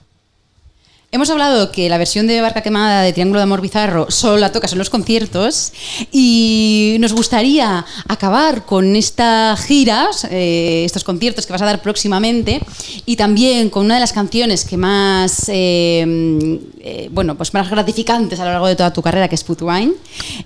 Hemos 1.13 1.29
hablado 1.29 1.73
que 1.73 1.89
la 1.89 1.99
versión 1.99 2.29
de 2.29 2.41
Barca 2.41 2.63
Quemada 2.63 3.03
de 3.03 3.13
Triángulo 3.13 3.41
de 3.41 3.43
Amor 3.43 3.61
Bizarro 3.61 4.09
solo 4.13 4.37
la 4.37 4.53
tocas 4.53 4.71
en 4.71 4.79
los 4.79 4.91
conciertos 4.91 5.73
y 6.13 6.99
nos 7.01 7.13
gustaría 7.13 7.85
acabar 8.07 8.65
con 8.65 8.95
esta 8.95 9.57
gira, 9.57 10.07
eh, 10.31 10.85
estos 10.87 11.03
conciertos 11.03 11.47
que 11.47 11.53
vas 11.53 11.63
a 11.63 11.65
dar 11.65 11.83
próximamente 11.83 12.61
y 13.07 13.17
también 13.17 13.71
con 13.71 13.87
una 13.87 13.95
de 13.95 14.01
las 14.03 14.13
canciones 14.13 14.65
que 14.65 14.77
más, 14.77 15.49
eh, 15.49 16.61
eh, 16.79 17.09
bueno, 17.11 17.37
pues 17.37 17.55
más 17.55 17.69
gratificantes 17.69 18.39
a 18.39 18.45
lo 18.45 18.53
largo 18.53 18.69
de 18.69 18.77
toda 18.77 18.93
tu 18.93 19.03
carrera, 19.03 19.27
que 19.27 19.35
es 19.35 19.43
Put 19.43 19.63
Wine. 19.63 19.95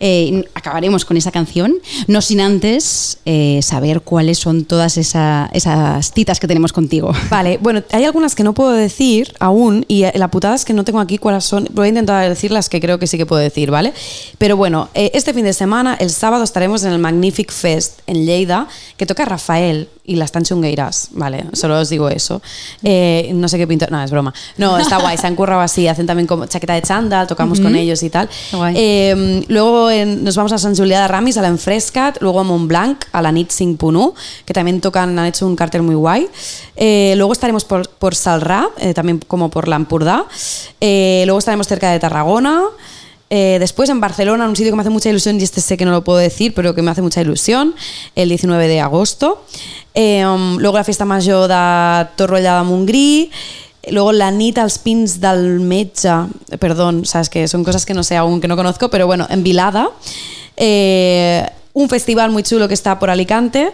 Eh, 0.00 0.48
acabaremos 0.54 1.04
con 1.04 1.18
esa 1.18 1.30
canción, 1.30 1.74
no 2.06 2.22
sin 2.22 2.40
antes 2.40 3.18
saber 3.60 4.00
cuáles 4.00 4.38
son 4.38 4.64
todas 4.64 4.96
esa- 4.96 5.50
esas 5.52 6.10
citas 6.14 6.40
que 6.40 6.48
tenemos 6.48 6.72
contigo. 6.72 7.12
Vale, 7.28 7.58
bueno, 7.60 7.82
hay 7.92 8.04
algunas 8.06 8.34
que 8.34 8.44
no 8.44 8.54
puedo 8.54 8.70
decir 8.72 9.30
aún 9.40 9.84
y 9.88 10.04
la 10.14 10.28
putada 10.28 10.53
que 10.62 10.74
no 10.74 10.84
tengo 10.84 11.00
aquí 11.00 11.16
cuáles 11.16 11.44
son. 11.44 11.66
Voy 11.72 11.86
a 11.86 11.88
intentar 11.88 12.28
decir 12.28 12.50
las 12.50 12.68
que 12.68 12.80
creo 12.80 12.98
que 12.98 13.06
sí 13.06 13.16
que 13.16 13.24
puedo 13.24 13.40
decir, 13.40 13.70
¿vale? 13.70 13.94
Pero 14.36 14.58
bueno, 14.58 14.90
eh, 14.92 15.10
este 15.14 15.32
fin 15.32 15.46
de 15.46 15.54
semana, 15.54 15.96
el 15.98 16.10
sábado, 16.10 16.44
estaremos 16.44 16.84
en 16.84 16.92
el 16.92 16.98
Magnific 16.98 17.50
Fest 17.50 18.00
en 18.06 18.26
Lleida, 18.26 18.68
que 18.98 19.06
toca 19.06 19.24
Rafael 19.24 19.88
y 20.06 20.16
las 20.16 20.32
tan 20.32 20.44
chungueiras, 20.44 21.08
¿vale? 21.12 21.46
Solo 21.54 21.78
os 21.80 21.88
digo 21.88 22.10
eso. 22.10 22.42
Eh, 22.82 23.30
no 23.34 23.48
sé 23.48 23.56
qué 23.56 23.66
pinto. 23.66 23.86
No, 23.90 24.02
es 24.02 24.10
broma. 24.10 24.34
No, 24.58 24.76
está 24.78 24.98
guay, 24.98 25.16
se 25.16 25.26
han 25.26 25.34
currado 25.34 25.62
así, 25.62 25.88
hacen 25.88 26.06
también 26.06 26.26
como 26.26 26.44
chaqueta 26.44 26.74
de 26.74 26.82
chándal, 26.82 27.26
tocamos 27.26 27.58
con 27.58 27.74
ellos 27.74 28.02
y 28.02 28.10
tal. 28.10 28.28
Eh, 28.76 29.44
luego 29.48 29.90
en- 29.90 30.22
nos 30.22 30.36
vamos 30.36 30.52
a 30.52 30.58
Sant 30.58 30.76
Julià 30.76 31.00
de 31.02 31.08
Ramis, 31.08 31.38
a 31.38 31.42
la 31.42 31.48
Enfrescat, 31.48 32.18
luego 32.20 32.40
a 32.40 32.44
Montblanc, 32.44 33.04
a 33.12 33.22
la 33.22 33.32
Nit 33.32 33.50
5.1, 33.50 34.12
que 34.44 34.52
también 34.52 34.80
tocan, 34.82 35.18
han 35.18 35.26
hecho 35.26 35.46
un 35.46 35.56
cartel 35.56 35.80
muy 35.82 35.94
guay. 35.94 36.28
Eh, 36.76 37.14
luego 37.16 37.32
estaremos 37.32 37.64
por, 37.64 37.88
por 37.88 38.14
Salrà, 38.14 38.68
eh, 38.78 38.92
también 38.92 39.20
como 39.26 39.48
por 39.48 39.68
Lampurdá. 39.68 40.26
Luego 40.80 41.38
estaremos 41.38 41.66
cerca 41.66 41.90
de 41.90 41.98
Tarragona. 41.98 42.62
Eh, 43.30 43.56
después 43.58 43.88
en 43.88 44.00
Barcelona, 44.00 44.46
un 44.46 44.54
sitio 44.54 44.70
que 44.70 44.76
me 44.76 44.82
hace 44.82 44.90
mucha 44.90 45.08
ilusión, 45.08 45.40
y 45.40 45.42
este 45.42 45.60
sé 45.60 45.76
que 45.76 45.84
no 45.84 45.90
lo 45.92 46.04
puedo 46.04 46.18
decir, 46.18 46.52
pero 46.54 46.74
que 46.74 46.82
me 46.82 46.90
hace 46.90 47.02
mucha 47.02 47.20
ilusión, 47.22 47.74
el 48.14 48.28
19 48.28 48.68
de 48.68 48.80
agosto. 48.80 49.44
Eh, 49.94 50.26
um, 50.26 50.58
luego 50.58 50.76
la 50.76 50.84
fiesta 50.84 51.04
major 51.04 51.48
de 51.48 52.08
Torroella 52.16 52.58
de 52.58 52.64
Montgrí. 52.64 53.30
Luego 53.90 54.12
la 54.12 54.30
nit 54.30 54.58
als 54.58 54.78
pins 54.78 55.20
del 55.20 55.60
metge, 55.60 56.08
perdón, 56.58 57.04
sabes 57.04 57.28
que 57.28 57.46
son 57.48 57.64
cosas 57.64 57.84
que 57.84 57.92
no 57.92 58.02
sé 58.02 58.16
aún, 58.16 58.40
que 58.40 58.48
no 58.48 58.56
conozco, 58.56 58.88
pero 58.88 59.06
bueno, 59.06 59.26
en 59.28 59.42
Vilada. 59.42 59.90
Eh, 60.56 61.46
un 61.74 61.88
festival 61.90 62.30
muy 62.30 62.42
chulo 62.42 62.66
que 62.66 62.72
está 62.74 62.98
por 62.98 63.10
Alicante 63.10 63.72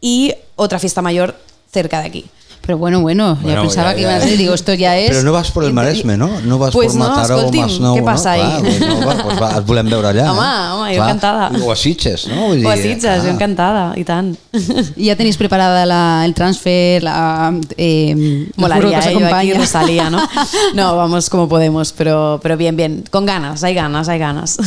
y 0.00 0.32
otra 0.54 0.78
fiesta 0.78 1.02
mayor 1.02 1.34
cerca 1.72 2.00
de 2.00 2.06
aquí. 2.06 2.24
Pero 2.68 2.76
bueno, 2.76 3.00
bueno, 3.00 3.34
ya 3.36 3.42
Bueno, 3.44 3.62
pensaba 3.62 3.92
ya, 3.92 3.96
que 3.96 4.02
ya, 4.02 4.08
iba 4.10 4.16
a 4.18 4.20
ser, 4.20 4.36
digo, 4.36 4.52
esto 4.52 4.74
ya 4.74 4.94
es... 4.98 5.08
Però 5.10 5.22
no 5.22 5.32
vas 5.32 5.50
por 5.50 5.64
el 5.64 5.72
Maresme, 5.72 6.18
no? 6.18 6.28
No 6.42 6.58
vas 6.58 6.74
Pues 6.74 6.88
por 6.92 6.96
no, 6.98 7.08
Mataró, 7.08 7.38
escolti'm, 7.38 7.62
Masnou, 7.62 7.96
què 7.96 8.02
passa 8.04 8.36
no? 8.36 8.42
ahí? 8.42 8.60
Clar, 8.60 8.60
pues 8.60 8.80
no, 8.80 9.06
va, 9.06 9.14
pues 9.24 9.40
va, 9.40 9.48
et 9.56 9.64
volem 9.70 9.88
veure 9.88 10.10
allà. 10.10 10.26
Home, 10.28 10.42
eh? 10.44 10.74
home, 10.74 10.90
jo 10.98 11.06
encantada. 11.06 11.46
O 11.64 11.72
a 11.72 11.76
Sitges, 11.80 12.26
no? 12.28 12.50
Vull 12.50 12.66
O 12.66 12.68
a 12.68 12.74
dir, 12.76 12.90
Sitges, 12.90 13.22
jo 13.24 13.30
ah. 13.30 13.32
encantada, 13.32 13.86
i 13.96 14.04
tant. 14.04 14.36
Y 15.00 15.06
ya 15.08 15.16
tenéis 15.16 15.40
preparada 15.40 15.86
la- 15.86 16.26
el 16.26 16.34
transfer, 16.34 17.02
la, 17.02 17.54
eh, 17.78 18.50
Molaría 18.56 19.00
que 19.00 19.16
os 19.16 19.16
eh, 19.16 19.18
yo 19.18 19.34
aquí. 19.34 19.52
Rosalía, 19.54 20.10
¿no? 20.10 20.20
No, 20.74 20.94
vamos 20.94 21.30
como 21.30 21.48
podemos, 21.48 21.94
pero, 21.96 22.38
pero 22.42 22.58
bien, 22.58 22.76
bien. 22.76 23.04
Con 23.10 23.24
ganas, 23.24 23.64
hay 23.64 23.72
ganas, 23.72 24.10
hay 24.10 24.18
ganas. 24.18 24.58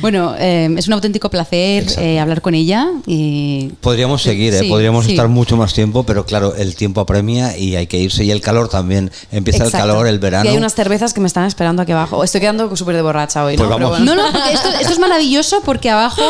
Bueno, 0.00 0.34
eh, 0.38 0.68
es 0.76 0.86
un 0.86 0.94
auténtico 0.94 1.30
placer 1.30 1.84
eh, 1.98 2.18
hablar 2.20 2.40
con 2.42 2.54
ella 2.54 2.88
y 3.06 3.70
Podríamos 3.80 4.22
seguir, 4.22 4.54
¿eh? 4.54 4.60
Sí, 4.60 4.68
podríamos 4.68 5.04
sí. 5.06 5.12
estar 5.12 5.28
mucho 5.28 5.56
más 5.56 5.72
tiempo, 5.74 6.04
pero 6.04 6.24
claro, 6.26 6.54
el 6.54 6.74
tiempo 6.74 7.00
apremia 7.00 7.56
y 7.56 7.76
hay 7.76 7.86
que 7.86 7.98
irse. 7.98 8.24
Y 8.24 8.30
el 8.30 8.40
calor 8.40 8.68
también. 8.68 9.10
Empieza 9.30 9.64
Exacto. 9.64 9.76
el 9.86 9.90
calor, 9.92 10.06
el 10.06 10.18
verano. 10.18 10.44
Y 10.44 10.52
hay 10.52 10.56
unas 10.56 10.74
cervezas 10.74 11.12
que 11.14 11.20
me 11.20 11.26
están 11.26 11.44
esperando 11.46 11.82
aquí 11.82 11.92
abajo. 11.92 12.22
Estoy 12.24 12.40
quedando 12.40 12.74
súper 12.76 12.96
de 12.96 13.02
borracha 13.02 13.44
hoy, 13.44 13.56
Pues 13.56 13.68
¿no? 13.68 13.74
Vamos. 13.74 13.90
bueno. 13.90 14.14
No, 14.14 14.22
no, 14.22 14.32
porque 14.32 14.52
esto, 14.52 14.68
esto 14.80 14.92
es 14.92 14.98
maravilloso 14.98 15.60
porque 15.64 15.90
abajo, 15.90 16.22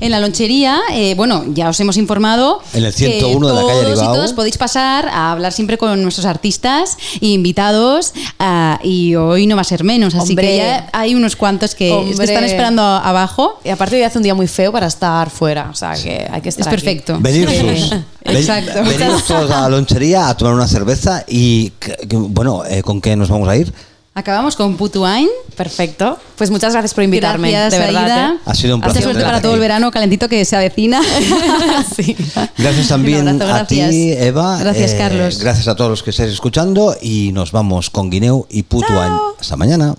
en 0.00 0.10
la 0.10 0.20
lonchería, 0.20 0.78
eh, 0.92 1.14
bueno, 1.14 1.44
ya 1.52 1.68
os 1.68 1.78
hemos 1.80 1.96
informado. 1.96 2.62
En 2.74 2.84
el 2.84 2.92
que 2.94 2.98
101 3.20 3.48
de 3.48 3.54
la 3.54 3.60
calle 3.60 3.72
todos 3.82 3.98
Aribau. 3.98 4.14
y 4.14 4.16
todos 4.18 4.32
podéis 4.32 4.58
pasar 4.58 5.08
a 5.08 5.32
hablar 5.32 5.52
siempre 5.52 5.78
con 5.78 6.02
nuestros 6.02 6.26
artistas 6.26 6.96
e 7.20 7.26
invitados. 7.28 8.12
ah, 8.38 8.78
y 8.82 9.14
hoy 9.16 9.46
no 9.46 9.56
va 9.56 9.62
a 9.62 9.64
ser 9.64 9.84
menos, 9.84 10.14
así 10.14 10.30
Hombre. 10.32 10.46
que 10.48 10.56
ya 10.58 10.88
hay 10.92 11.14
unos 11.14 11.36
cuantos 11.36 11.74
que 11.74 11.90
Hombre. 11.92 12.24
están 12.24 12.44
esperando 12.44 12.82
abajo. 13.08 13.60
Y 13.64 13.70
aparte 13.70 13.96
hoy 13.96 14.02
hace 14.02 14.18
un 14.18 14.24
día 14.24 14.34
muy 14.34 14.46
feo 14.48 14.72
para 14.72 14.86
estar 14.86 15.30
fuera, 15.30 15.68
o 15.70 15.74
sea 15.74 15.94
que 15.94 16.26
hay 16.30 16.40
que 16.40 16.48
estar 16.48 16.62
Es 16.62 16.66
aquí. 16.68 16.76
perfecto. 16.76 17.18
Venir 17.20 17.48
sus. 17.80 17.94
Exacto. 18.24 18.82
Venimos 18.84 19.24
todos 19.24 19.50
a 19.50 19.62
la 19.62 19.68
lonchería 19.68 20.28
a 20.28 20.36
tomar 20.36 20.54
una 20.54 20.68
cerveza 20.68 21.24
y, 21.26 21.70
que- 21.78 21.96
que- 22.08 22.16
bueno, 22.16 22.64
eh, 22.64 22.82
¿con 22.82 23.00
qué 23.00 23.16
nos 23.16 23.28
vamos 23.28 23.48
a 23.48 23.56
ir? 23.56 23.72
Acabamos 24.12 24.56
con 24.56 24.76
Putuain. 24.76 25.28
Perfecto. 25.56 26.18
Pues 26.36 26.50
muchas 26.50 26.72
gracias 26.72 26.92
por 26.94 27.04
invitarme, 27.04 27.52
Gracias, 27.52 27.72
de 27.72 27.78
verdad. 27.78 28.02
Aida. 28.04 28.34
¿eh? 28.34 28.38
Ha 28.44 28.54
sido 28.54 28.74
un 28.74 28.80
placer 28.80 29.02
suerte 29.02 29.18
tenerte 29.20 29.30
para 29.30 29.40
todo 29.42 29.54
el 29.54 29.60
verano 29.60 29.90
calentito 29.92 30.28
que 30.28 30.44
se 30.44 30.56
avecina. 30.56 31.00
sí. 31.96 32.16
Gracias 32.58 32.88
también 32.88 33.26
abrazo, 33.28 33.54
a 33.54 33.66
ti, 33.66 33.76
gracias. 33.78 34.22
Eva. 34.22 34.56
Eh, 34.58 34.64
Gracias, 34.64 34.94
Carlos. 34.94 35.38
Gracias 35.38 35.68
a 35.68 35.76
todos 35.76 35.90
los 35.90 36.02
que 36.02 36.10
estáis 36.10 36.32
escuchando 36.32 36.96
y 37.00 37.30
nos 37.32 37.52
vamos 37.52 37.88
con 37.88 38.10
Guineu 38.10 38.46
y 38.50 38.64
Putuany. 38.64 39.16
Hasta 39.40 39.56
mañana. 39.56 39.94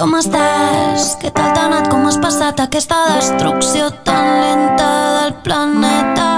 Com 0.00 0.14
estàs? 0.16 1.10
Què 1.20 1.28
tal 1.36 1.50
t'ha 1.52 1.66
anat? 1.66 1.90
Com 1.92 2.06
has 2.08 2.16
passat 2.22 2.62
aquesta 2.62 3.02
destrucció 3.10 3.90
tan 4.06 4.30
lenta 4.40 4.88
del 5.18 5.34
planeta? 5.44 6.30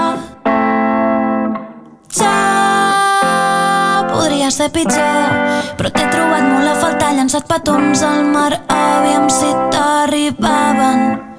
Ja 2.19 2.33
podria 4.11 4.51
ser 4.51 4.67
pitjor, 4.75 5.39
però 5.79 5.95
t'he 5.95 6.11
trobat 6.11 6.43
molt 6.43 6.73
a 6.73 6.77
faltar 6.83 7.13
llançat 7.15 7.47
petons 7.47 8.03
al 8.03 8.25
mar, 8.35 8.51
aviam 8.67 9.31
si 9.31 9.55
t'arribaven. 9.71 11.32